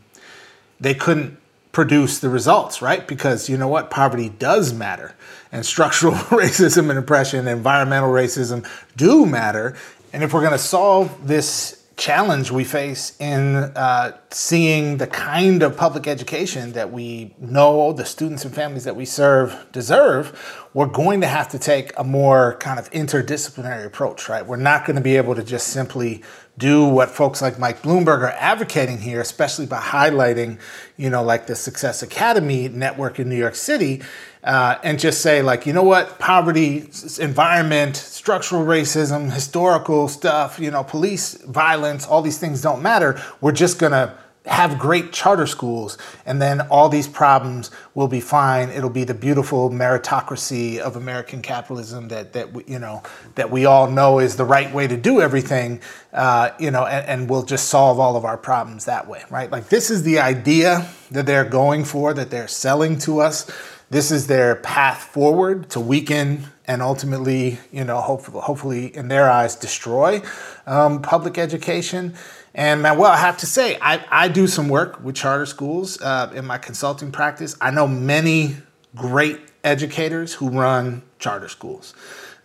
[0.80, 1.36] they couldn't
[1.72, 3.06] produce the results right?
[3.06, 3.90] Because you know what?
[3.90, 5.14] Poverty does matter.
[5.52, 9.76] And structural racism and oppression, and environmental racism do matter.
[10.12, 15.62] And if we're going to solve this challenge we face in uh, seeing the kind
[15.62, 20.86] of public education that we know the students and families that we serve deserve, we're
[20.86, 24.46] going to have to take a more kind of interdisciplinary approach, right?
[24.46, 26.22] We're not going to be able to just simply
[26.58, 30.60] do what folks like Mike Bloomberg are advocating here, especially by highlighting,
[30.96, 34.02] you know, like the Success Academy network in New York City
[34.42, 40.70] uh, and just say like you know what poverty environment structural racism historical stuff you
[40.70, 44.14] know police violence all these things don't matter we're just going to
[44.46, 48.70] have great charter schools and then all these problems will be fine.
[48.70, 53.02] It'll be the beautiful meritocracy of american capitalism that that we, you know
[53.34, 55.80] that we all know is the right way to do everything
[56.12, 59.50] uh, you know and, and we'll just solve all of our problems that way right?
[59.50, 63.50] Like this is the idea that they're going for that they're selling to us.
[63.90, 69.28] This is their path forward to weaken and ultimately, you know, hopefully, hopefully in their
[69.28, 70.22] eyes, destroy
[70.66, 72.14] um, public education.
[72.54, 76.00] And man, well, I have to say, I, I do some work with charter schools
[76.00, 77.56] uh, in my consulting practice.
[77.60, 78.56] I know many
[78.96, 81.94] great educators who run charter schools.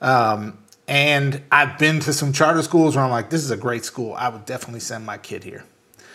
[0.02, 3.84] Um, and I've been to some charter schools where I'm like, this is a great
[3.84, 4.14] school.
[4.14, 5.66] I would definitely send my kid here.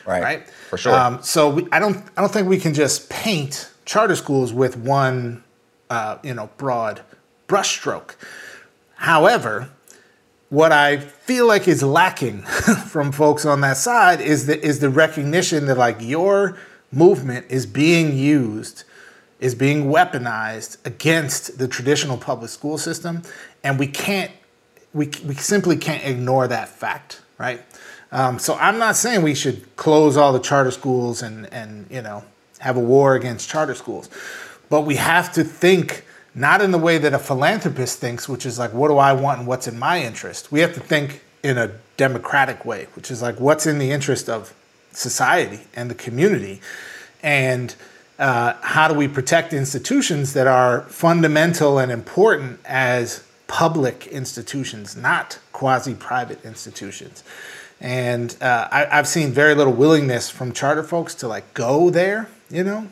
[0.07, 0.23] Right.
[0.23, 0.49] Right.
[0.49, 0.95] For sure.
[0.95, 4.77] Um, so we, I don't I don't think we can just paint charter schools with
[4.77, 5.45] one
[5.91, 7.03] uh, you know broad
[7.49, 8.15] brushstroke.
[8.95, 9.71] However,
[10.51, 12.43] what I feel like is lacking
[12.89, 16.59] from folks on that side is the is the recognition that like your
[16.93, 18.83] movement is being used,
[19.39, 23.23] is being weaponized against the traditional public school system,
[23.65, 24.33] and we can't
[24.93, 27.63] we we simply can't ignore that fact, right?
[28.13, 32.03] Um, so I'm not saying we should close all the charter schools and and you
[32.03, 32.25] know
[32.59, 34.11] have a war against charter schools,
[34.69, 36.05] but we have to think
[36.35, 39.41] not in the way that a philanthropist thinks, which is like, what do I want
[39.41, 40.53] and what's in my interest?
[40.53, 44.29] We have to think in a democratic way, which is like, what's in the interest
[44.29, 44.55] of
[44.93, 46.61] society and the community?
[47.23, 47.75] And
[48.19, 55.39] uh, how do we protect institutions that are fundamental and important as public institutions, not
[55.53, 57.25] quasi private institutions?
[57.81, 62.29] And uh, I, I've seen very little willingness from charter folks to like go there,
[62.51, 62.89] you know,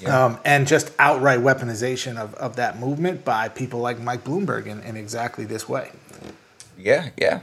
[0.00, 0.24] yeah.
[0.24, 4.80] Um, and just outright weaponization of, of that movement by people like Mike Bloomberg in,
[4.82, 5.90] in exactly this way.
[6.78, 7.40] Yeah, yeah.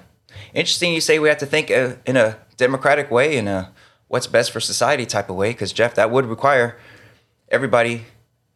[0.53, 3.71] Interesting you say we have to think uh, in a democratic way, in a
[4.07, 6.77] what's best for society type of way, because Jeff, that would require
[7.49, 8.05] everybody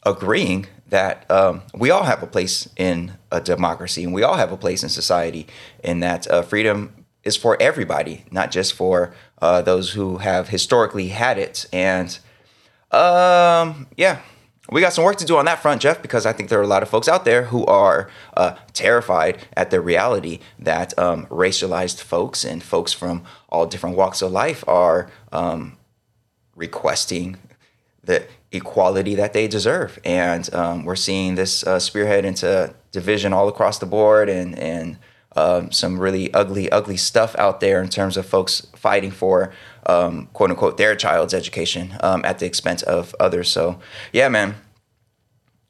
[0.04, 4.52] agreeing that um, we all have a place in a democracy and we all have
[4.52, 5.48] a place in society,
[5.84, 11.10] and that uh, freedom is for everybody, not just for uh, those who have historically
[11.10, 11.66] had it.
[11.72, 12.18] And
[12.92, 14.20] um, yeah,
[14.70, 16.64] we got some work to do on that front, Jeff, because I think there are
[16.64, 21.26] a lot of folks out there who are uh, terrified at the reality that um,
[21.28, 25.78] racialized folks and folks from all different walks of life are um,
[26.56, 27.38] requesting
[28.04, 30.00] the equality that they deserve.
[30.06, 34.98] And um, we're seeing this uh, spearhead into division all across the board and, and
[35.36, 39.54] um, some really ugly, ugly stuff out there in terms of folks fighting for
[39.86, 43.50] um, quote unquote their child's education um, at the expense of others.
[43.50, 43.80] So
[44.14, 44.56] yeah, man.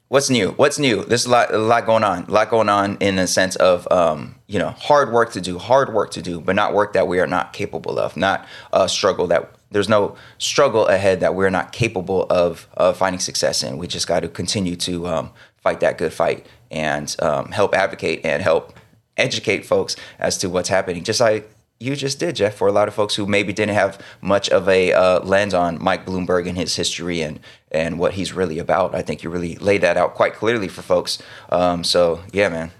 [0.08, 0.50] What's new?
[0.50, 1.04] What's new?
[1.04, 2.24] There's a lot, a lot going on.
[2.24, 5.56] A lot going on in the sense of, um, you know, hard work to do,
[5.56, 8.90] hard work to do, but not work that we are not capable of, not a
[8.90, 13.78] struggle that there's no struggle ahead that we're not capable of, of finding success in.
[13.78, 18.20] We just got to continue to um, fight that good fight and um, help advocate
[18.22, 18.74] and help
[19.16, 21.04] educate folks as to what's happening.
[21.04, 21.50] Just like
[21.82, 24.68] you just did, Jeff, for a lot of folks who maybe didn't have much of
[24.68, 27.40] a uh, lens on Mike Bloomberg and his history and
[27.70, 28.94] and what he's really about.
[28.94, 31.18] I think you really laid that out quite clearly for folks.
[31.50, 32.70] Um, so yeah, man.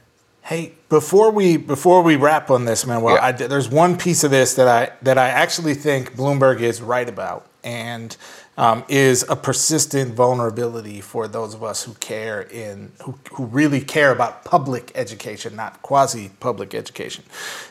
[0.42, 3.26] Hey, before we before we wrap on this, man, well, yeah.
[3.26, 7.08] I, there's one piece of this that I that I actually think Bloomberg is right
[7.08, 8.16] about, and
[8.56, 13.80] um, is a persistent vulnerability for those of us who care in who, who really
[13.80, 17.24] care about public education, not quasi public education,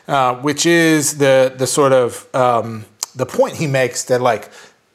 [0.08, 4.50] uh, which is the the sort of um, the point he makes that like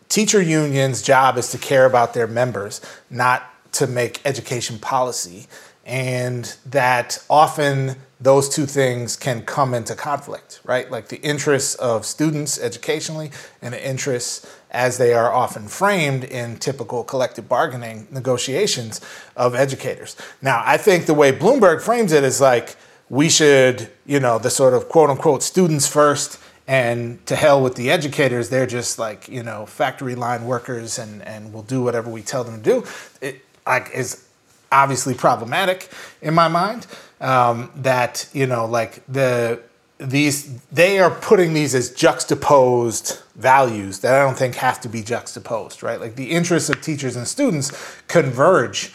[0.10, 5.47] teacher unions' job is to care about their members, not to make education policy,
[5.86, 10.89] and that often those two things can come into conflict, right?
[10.89, 16.56] Like the interests of students educationally and the interests as they are often framed in
[16.58, 19.02] typical collective bargaining negotiations
[19.36, 20.16] of educators.
[20.40, 22.76] Now, I think the way Bloomberg frames it is like
[23.10, 27.74] we should, you know, the sort of quote unquote students first and to hell with
[27.74, 28.50] the educators.
[28.50, 32.44] They're just like, you know, factory line workers and, and we'll do whatever we tell
[32.44, 32.86] them to do.
[33.20, 34.28] It like is
[34.72, 35.90] obviously problematic
[36.22, 36.86] in my mind.
[37.20, 39.60] Um, that, you know, like the
[40.00, 45.02] these they are putting these as juxtaposed values that I don't think have to be
[45.02, 46.00] juxtaposed, right?
[46.00, 47.72] Like the interests of teachers and students
[48.08, 48.94] converge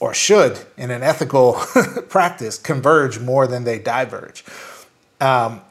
[0.00, 1.54] or should in an ethical
[2.08, 4.44] practice converge more than they diverge.
[5.20, 5.62] Um,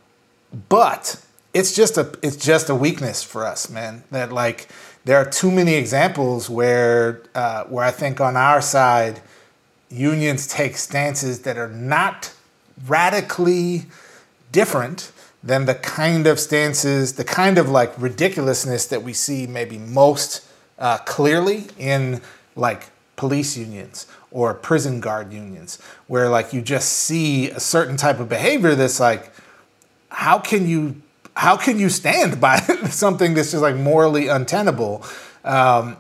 [0.70, 1.22] but
[1.54, 4.04] it's just a it's just a weakness for us, man.
[4.12, 4.70] That like
[5.04, 9.22] there are too many examples where uh, where I think on our side
[9.90, 12.34] unions take stances that are not
[12.88, 13.86] radically
[14.56, 15.12] different
[15.44, 20.48] than the kind of stances, the kind of like ridiculousness that we see maybe most
[20.80, 22.22] uh, clearly in
[22.56, 28.22] like police unions or prison guard unions, where like you just see a certain type
[28.22, 29.30] of behavior that's like,
[30.08, 31.02] how can you
[31.36, 32.58] how can you stand by
[32.90, 35.04] something that's just like morally untenable?
[35.44, 35.98] Um,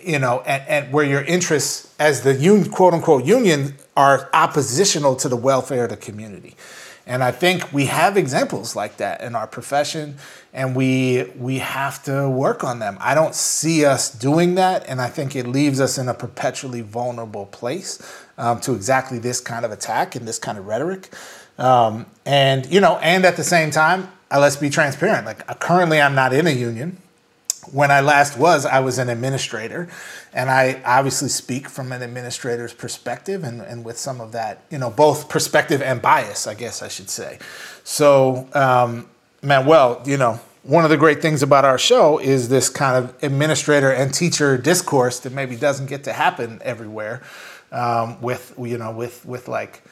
[0.00, 5.16] you know, and, and where your interests as the un, quote unquote union are oppositional
[5.16, 6.54] to the welfare of the community.
[7.06, 10.16] And I think we have examples like that in our profession,
[10.54, 12.96] and we we have to work on them.
[13.00, 16.80] I don't see us doing that, and I think it leaves us in a perpetually
[16.80, 18.00] vulnerable place
[18.38, 21.10] um, to exactly this kind of attack and this kind of rhetoric.
[21.58, 25.26] Um, and you know, and at the same time, uh, let's be transparent.
[25.26, 26.98] Like uh, currently, I'm not in a union.
[27.72, 29.88] when I last was, I was an administrator,
[30.34, 34.78] and I obviously speak from an administrator's perspective and, and with some of that, you
[34.78, 37.38] know, both perspective and bias, I guess I should say.
[37.84, 39.08] So, um,
[39.42, 43.14] Manuel, you know, one of the great things about our show is this kind of
[43.22, 47.22] administrator and teacher discourse that maybe doesn't get to happen everywhere
[47.70, 49.84] um, with, you know, with, with like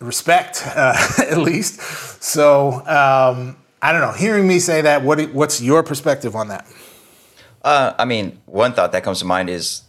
[0.00, 1.80] respect, uh, at least.
[2.20, 4.12] So, um, I don't know.
[4.12, 6.66] Hearing me say that, what what's your perspective on that?
[7.62, 9.82] Uh, I mean, one thought that comes to mind is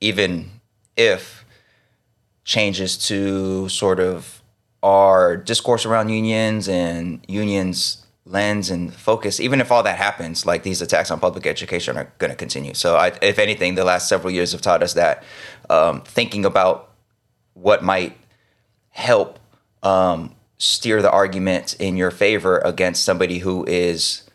[0.00, 0.50] even
[0.96, 1.44] if
[2.44, 4.42] changes to sort of
[4.82, 10.62] our discourse around unions and unions lens and focus, even if all that happens, like
[10.62, 12.74] these attacks on public education are going to continue.
[12.74, 15.22] So, I, if anything, the last several years have taught us that
[15.70, 16.92] um, thinking about
[17.54, 18.16] what might
[18.90, 19.38] help
[19.82, 24.25] um, steer the argument in your favor against somebody who is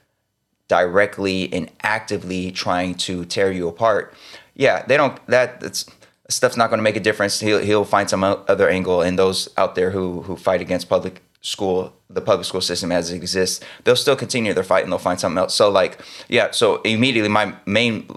[0.71, 4.13] directly and actively trying to tear you apart.
[4.55, 5.19] Yeah, they don't.
[5.27, 5.83] That
[6.29, 7.41] stuff's not going to make a difference.
[7.41, 11.21] He'll he'll find some other angle, and those out there who who fight against public
[11.41, 15.07] school, the public school system as it exists, they'll still continue their fight and they'll
[15.09, 15.53] find something else.
[15.53, 15.99] So like,
[16.29, 16.51] yeah.
[16.51, 18.07] So immediately, my main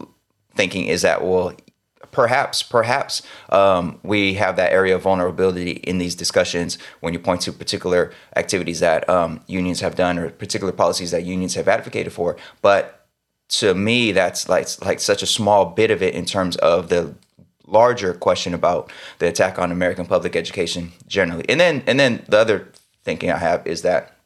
[0.55, 1.55] thinking is that well,
[2.15, 7.43] perhaps, perhaps um, we have that area of vulnerability in these discussions when you point
[7.43, 12.13] to particular activities that um, unions have done or particular policies that unions have advocated
[12.13, 12.37] for.
[12.63, 13.07] But
[13.49, 17.15] to me, that's like like such a small bit of it in terms of the
[17.67, 21.45] larger question about the attack on American public education generally.
[21.49, 24.17] And then and then the other thinking I have is that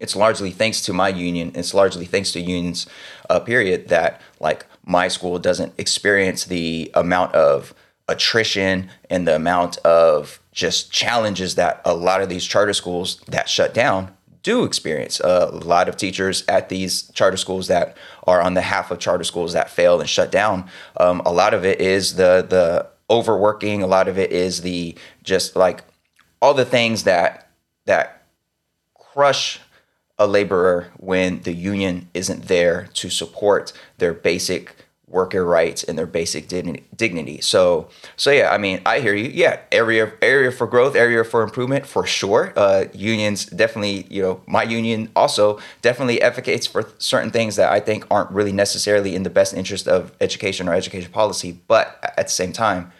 [0.00, 1.52] it's largely thanks to my union.
[1.54, 2.86] It's largely thanks to unions,
[3.28, 7.74] uh, period, that like my school doesn't experience the amount of
[8.08, 13.48] attrition and the amount of just challenges that a lot of these charter schools that
[13.48, 15.20] shut down do experience.
[15.20, 17.96] A lot of teachers at these charter schools that
[18.26, 20.68] are on the half of charter schools that fail and shut down.
[20.96, 23.82] Um, a lot of it is the the overworking.
[23.82, 25.84] A lot of it is the just like
[26.40, 27.50] all the things that
[27.84, 28.22] that
[28.94, 29.60] crush
[30.20, 34.76] a laborer when the union isn't there to support their basic
[35.08, 37.40] worker rights and their basic dignity.
[37.40, 39.30] So, so yeah, I mean, I hear you.
[39.30, 42.52] Yeah, area area for growth, area for improvement, for sure.
[42.54, 47.80] Uh, unions definitely, you know, my union also definitely advocates for certain things that I
[47.80, 51.58] think aren't really necessarily in the best interest of education or education policy.
[51.66, 52.92] But at the same time,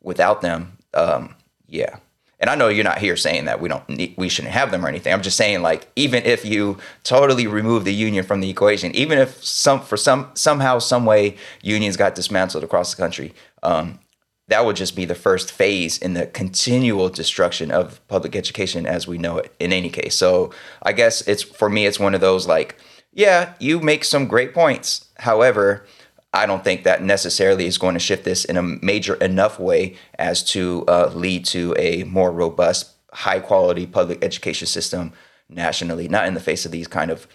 [0.00, 1.34] without them, um,
[1.68, 1.96] yeah,
[2.40, 4.84] and I know you're not here saying that we don't need, we shouldn't have them
[4.84, 5.12] or anything.
[5.12, 9.18] I'm just saying like even if you totally remove the union from the equation, even
[9.18, 14.00] if some for some somehow some way unions got dismantled across the country, um,
[14.48, 19.06] that would just be the first phase in the continual destruction of public education as
[19.06, 19.54] we know it.
[19.60, 20.50] In any case, so
[20.82, 22.76] I guess it's for me it's one of those like
[23.12, 25.08] yeah you make some great points.
[25.18, 25.84] However
[26.32, 29.96] I don't think that necessarily is going to shift this in a major enough way
[30.18, 35.12] as to uh, lead to a more robust, high quality public education system
[35.48, 37.26] nationally, not in the face of these kind of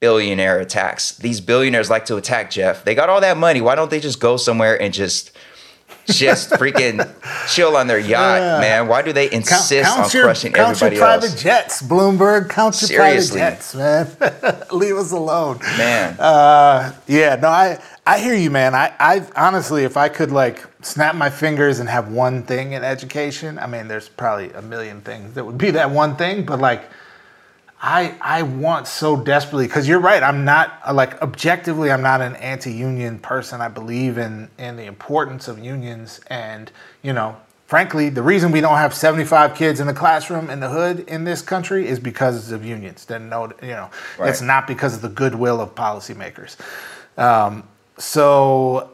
[0.00, 1.16] billionaire attacks.
[1.18, 2.84] These billionaires like to attack Jeff.
[2.84, 3.60] They got all that money.
[3.60, 5.32] Why don't they just go somewhere and just
[6.08, 7.08] just freaking
[7.48, 8.60] chill on their yacht, yeah.
[8.60, 8.88] man.
[8.88, 11.42] Why do they insist count, count on your, crushing count everybody your private else?
[11.42, 12.48] jets, Bloomberg.
[12.48, 13.38] Count your Seriously.
[13.38, 14.62] private jets, man.
[14.72, 16.16] Leave us alone, man.
[16.18, 18.74] Uh, yeah, no, I I hear you, man.
[18.74, 22.82] I, I honestly, if I could like snap my fingers and have one thing in
[22.82, 26.58] education, I mean, there's probably a million things that would be that one thing, but
[26.58, 26.84] like,
[27.80, 30.22] I I want so desperately because you're right.
[30.22, 33.60] I'm not like objectively, I'm not an anti-union person.
[33.60, 36.72] I believe in in the importance of unions, and
[37.02, 40.70] you know, frankly, the reason we don't have 75 kids in the classroom in the
[40.70, 43.04] hood in this country is because of unions.
[43.04, 44.28] Then no, you know, right.
[44.28, 46.56] it's not because of the goodwill of policymakers.
[47.16, 47.62] Um,
[47.96, 48.90] so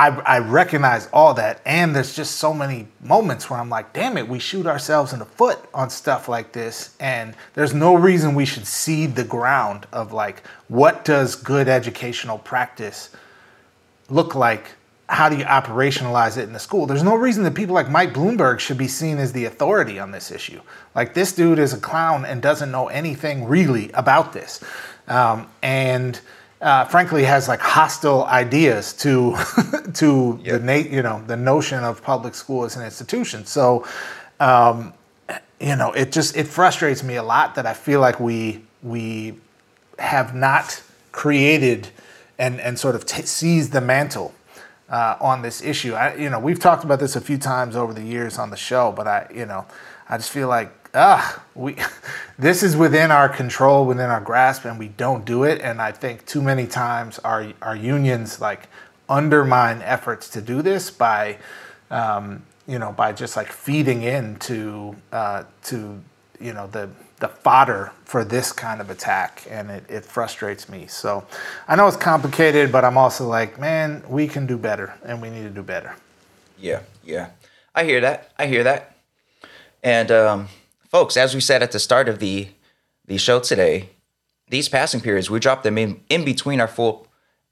[0.00, 1.60] I, I recognize all that.
[1.66, 5.18] And there's just so many moments where I'm like, damn it, we shoot ourselves in
[5.18, 6.96] the foot on stuff like this.
[7.00, 12.38] And there's no reason we should cede the ground of like, what does good educational
[12.38, 13.10] practice
[14.08, 14.70] look like?
[15.10, 16.86] How do you operationalize it in the school?
[16.86, 20.12] There's no reason that people like Mike Bloomberg should be seen as the authority on
[20.12, 20.62] this issue.
[20.94, 24.64] Like, this dude is a clown and doesn't know anything really about this.
[25.08, 26.18] Um, and
[26.60, 29.36] uh, frankly has like hostile ideas to
[29.94, 30.60] to yep.
[30.60, 33.46] the na- you know the notion of public school as an institution.
[33.46, 33.86] So,
[34.38, 34.92] um,
[35.60, 39.34] you know, it just it frustrates me a lot that I feel like we we
[39.98, 40.82] have not
[41.12, 41.88] created
[42.38, 44.34] and and sort of t- seized the mantle
[44.90, 45.94] uh, on this issue.
[45.94, 48.56] I, you know, we've talked about this a few times over the years on the
[48.56, 49.66] show, but I, you know,
[50.08, 51.76] I just feel like ah, we
[52.38, 55.60] this is within our control, within our grasp, and we don't do it.
[55.60, 58.68] And I think too many times our our unions like
[59.08, 61.38] undermine efforts to do this by,
[61.90, 66.00] um, you know, by just like feeding into uh, to
[66.40, 69.46] you know the the fodder for this kind of attack.
[69.50, 70.86] And it, it frustrates me.
[70.86, 71.26] So
[71.68, 75.28] i know it's complicated but i'm also like man we can do better and we
[75.30, 75.94] need to do better.
[76.58, 77.30] Yeah yeah.
[77.74, 78.32] I hear that.
[78.38, 78.96] I hear that.
[79.82, 80.48] And um,
[80.90, 82.48] folks as we said at the start of the
[83.06, 83.88] the show today
[84.48, 87.06] these passing periods we drop them in in between our full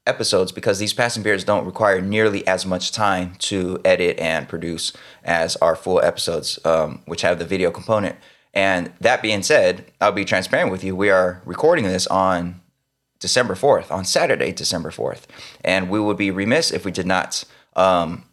[0.05, 4.93] episodes because these passing periods don't require nearly as much time to edit and produce
[5.23, 8.15] as our full episodes um, which have the video component
[8.53, 10.95] and that being said, I'll be transparent with you.
[10.95, 12.61] We are recording this on
[13.19, 15.23] December 4th, on Saturday, December 4th.
[15.63, 17.43] And we would be remiss if we did not,
[17.75, 18.23] um,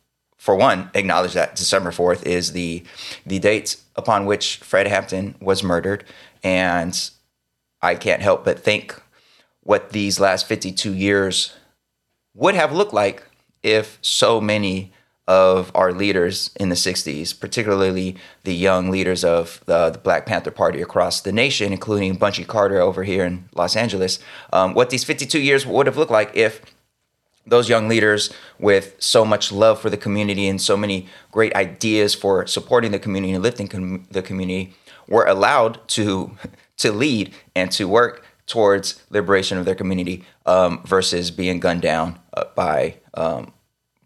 [0.46, 2.84] for one, acknowledge that December 4th is the,
[3.26, 6.04] the date upon which Fred Hampton was murdered.
[6.44, 7.10] And
[7.82, 8.94] I can't help but think
[9.62, 11.52] what these last 52 years
[12.32, 13.24] would have looked like
[13.64, 14.92] if so many
[15.26, 20.52] of our leaders in the 60s, particularly the young leaders of the, the, Black Panther
[20.52, 24.20] Party across the nation, including Bunchy Carter over here in Los Angeles,
[24.52, 26.62] um, what these 52 years would have looked like if
[27.46, 32.14] those young leaders with so much love for the community and so many great ideas
[32.14, 34.74] for supporting the community and lifting com- the community
[35.08, 36.36] were allowed to
[36.76, 42.18] to lead and to work towards liberation of their community um, versus being gunned down
[42.34, 43.52] uh, by um,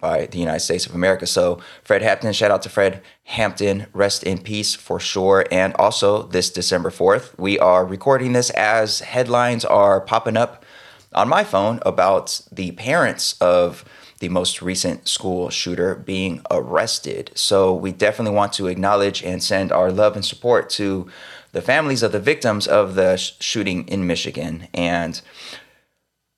[0.01, 1.27] by the United States of America.
[1.27, 5.45] So, Fred Hampton, shout out to Fred Hampton, rest in peace for sure.
[5.53, 10.65] And also, this December 4th, we are recording this as headlines are popping up
[11.13, 13.85] on my phone about the parents of
[14.21, 17.33] the most recent school shooter being arrested.
[17.35, 21.09] So, we definitely want to acknowledge and send our love and support to
[21.53, 24.69] the families of the victims of the sh- shooting in Michigan.
[24.75, 25.21] And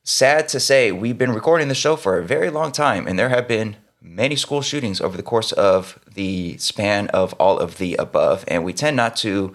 [0.05, 3.29] sad to say, we've been recording the show for a very long time, and there
[3.29, 7.95] have been many school shootings over the course of the span of all of the
[7.97, 8.45] above.
[8.49, 9.55] And we tend not to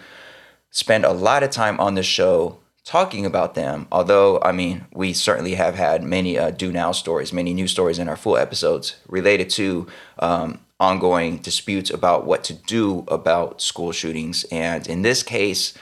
[0.69, 3.85] spend a lot of time on the show talking about them.
[3.91, 7.99] Although, I mean, we certainly have had many uh, do now stories, many news stories
[7.99, 9.87] in our full episodes related to
[10.19, 14.45] um, ongoing disputes about what to do about school shootings.
[14.51, 15.73] And in this case,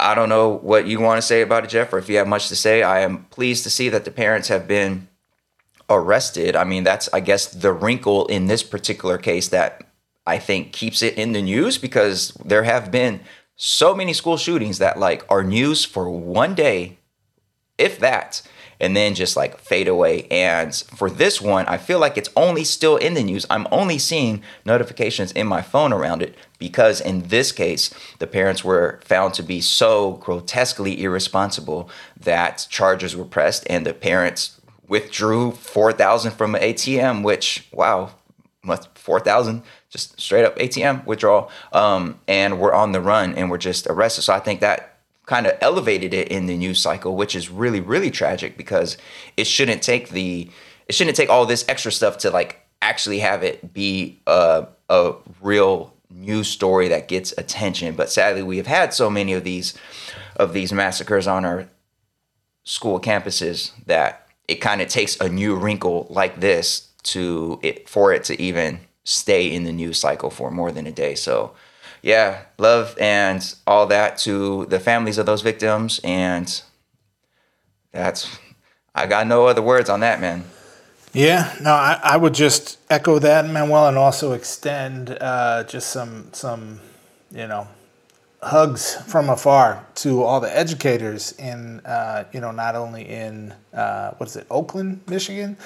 [0.00, 2.26] I don't know what you want to say about it, Jeff, or if you have
[2.26, 2.82] much to say.
[2.82, 5.06] I am pleased to see that the parents have been
[5.88, 6.56] arrested.
[6.56, 9.86] I mean, that's, I guess, the wrinkle in this particular case that
[10.26, 13.20] I think keeps it in the news because there have been
[13.58, 16.96] so many school shootings that, like, are news for one day,
[17.76, 18.42] if that
[18.80, 20.26] and then just like fade away.
[20.30, 23.46] And for this one, I feel like it's only still in the news.
[23.50, 28.64] I'm only seeing notifications in my phone around it because in this case, the parents
[28.64, 35.52] were found to be so grotesquely irresponsible that charges were pressed and the parents withdrew
[35.52, 38.12] 4,000 from an ATM, which, wow,
[38.94, 41.50] 4,000 just straight up ATM withdrawal.
[41.72, 44.22] Um, and we're on the run and we're just arrested.
[44.22, 47.80] So I think that kind of elevated it in the news cycle, which is really,
[47.80, 48.96] really tragic because
[49.36, 50.50] it shouldn't take the
[50.86, 55.14] it shouldn't take all this extra stuff to like actually have it be a a
[55.42, 57.94] real news story that gets attention.
[57.94, 59.74] But sadly, we have had so many of these
[60.36, 61.68] of these massacres on our
[62.64, 68.12] school campuses that it kind of takes a new wrinkle like this to it for
[68.12, 71.14] it to even stay in the news cycle for more than a day.
[71.14, 71.52] So
[72.02, 75.98] yeah, love and all that to the families of those victims.
[76.04, 76.62] And
[77.90, 78.38] that's,
[78.94, 80.44] I got no other words on that, man.
[81.14, 86.28] Yeah, no, I, I would just echo that, Manuel, and also extend uh, just some,
[86.32, 86.80] some,
[87.32, 87.66] you know,
[88.42, 94.10] hugs from afar to all the educators in, uh, you know, not only in, uh,
[94.18, 95.56] what is it, Oakland, Michigan,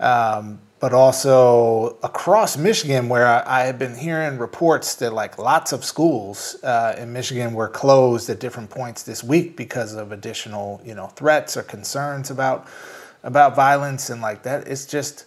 [0.00, 5.72] um, but also across Michigan, where I, I have been hearing reports that like lots
[5.72, 10.80] of schools uh, in Michigan were closed at different points this week because of additional,
[10.84, 12.66] you know, threats or concerns about
[13.24, 14.68] about violence and like that.
[14.68, 15.26] It's just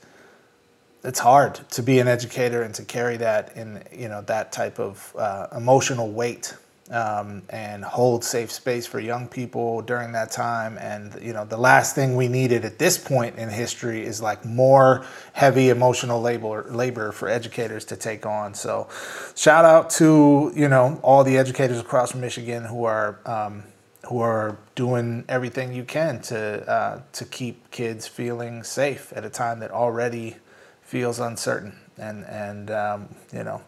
[1.04, 4.80] it's hard to be an educator and to carry that in you know that type
[4.80, 6.56] of uh, emotional weight
[6.92, 10.78] um, and hold safe space for young people during that time.
[10.78, 14.46] And you know, the last thing we needed at this point in history is like
[14.46, 18.54] more heavy emotional labor labor for educators to take on.
[18.54, 18.89] So,
[19.36, 23.20] shout out to you know all the educators across Michigan who are.
[23.26, 23.64] Um,
[24.10, 26.38] who are doing everything you can to
[26.70, 30.36] uh, to keep kids feeling safe at a time that already
[30.82, 33.62] feels uncertain and and um, you know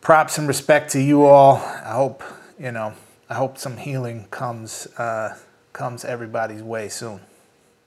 [0.00, 1.56] props and respect to you all.
[1.56, 2.22] I hope
[2.58, 2.94] you know.
[3.28, 5.36] I hope some healing comes uh,
[5.72, 7.20] comes everybody's way soon.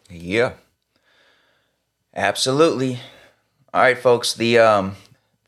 [0.09, 0.53] Yeah.
[2.15, 2.99] Absolutely.
[3.73, 4.33] All right, folks.
[4.33, 4.95] The um,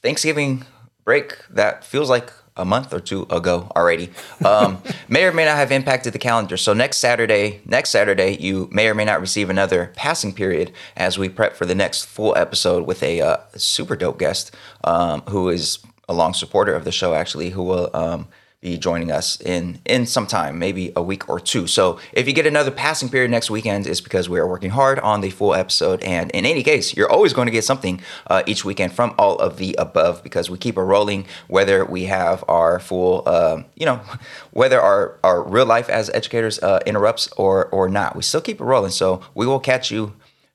[0.01, 0.66] Thanksgiving
[1.03, 4.09] break that feels like a month or two ago already
[4.43, 6.57] um, may or may not have impacted the calendar.
[6.57, 11.18] So next Saturday, next Saturday, you may or may not receive another passing period as
[11.18, 15.49] we prep for the next full episode with a uh, super dope guest um, who
[15.49, 18.28] is a long supporter of the show, actually, who will um,
[18.66, 21.68] be joining us in in some time, maybe a week or two.
[21.68, 24.97] So if you get another passing period next weekend, it's because we are working hard
[24.99, 26.01] on the full episode.
[26.01, 29.38] And in any case, you're always going to get something uh, each weekend from all
[29.38, 33.86] of the above because we keep it rolling, whether we have our full, um, you
[33.86, 34.01] know,
[34.51, 38.60] whether our our real life as educators uh, interrupts or or not, we still keep
[38.60, 38.91] it rolling.
[38.91, 40.14] So we will catch you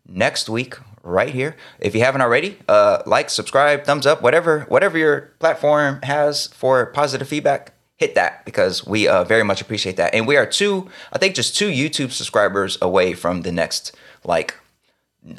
[0.09, 1.57] next week right here.
[1.79, 6.87] If you haven't already, uh, like, subscribe, thumbs up, whatever whatever your platform has for
[6.87, 10.15] positive feedback hit that because we uh, very much appreciate that.
[10.15, 13.95] And we are two, I think, just two YouTube subscribers away from the next,
[14.25, 14.55] like,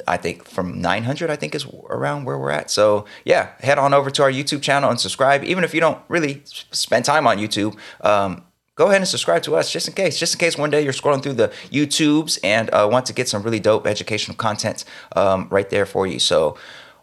[0.06, 2.70] I think from 900, I think is around where we're at.
[2.70, 5.42] So yeah, head on over to our YouTube channel and subscribe.
[5.42, 8.44] Even if you don't really spend time on YouTube, um,
[8.82, 10.18] go ahead and subscribe to us just in case.
[10.18, 13.28] Just in case one day you're scrolling through the YouTubes and uh, want to get
[13.28, 16.18] some really dope educational content um, right there for you.
[16.18, 16.56] So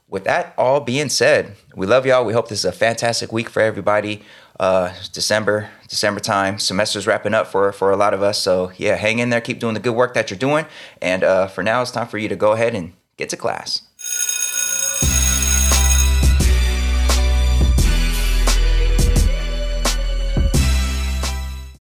[0.10, 2.26] with that all being said, we love y'all.
[2.26, 4.24] We hope this is a fantastic week for everybody
[4.60, 6.60] uh, December, December time.
[6.60, 8.38] Semester's wrapping up for for a lot of us.
[8.38, 10.66] So yeah, hang in there, keep doing the good work that you're doing.
[11.02, 13.89] And uh, for now, it's time for you to go ahead and get to class.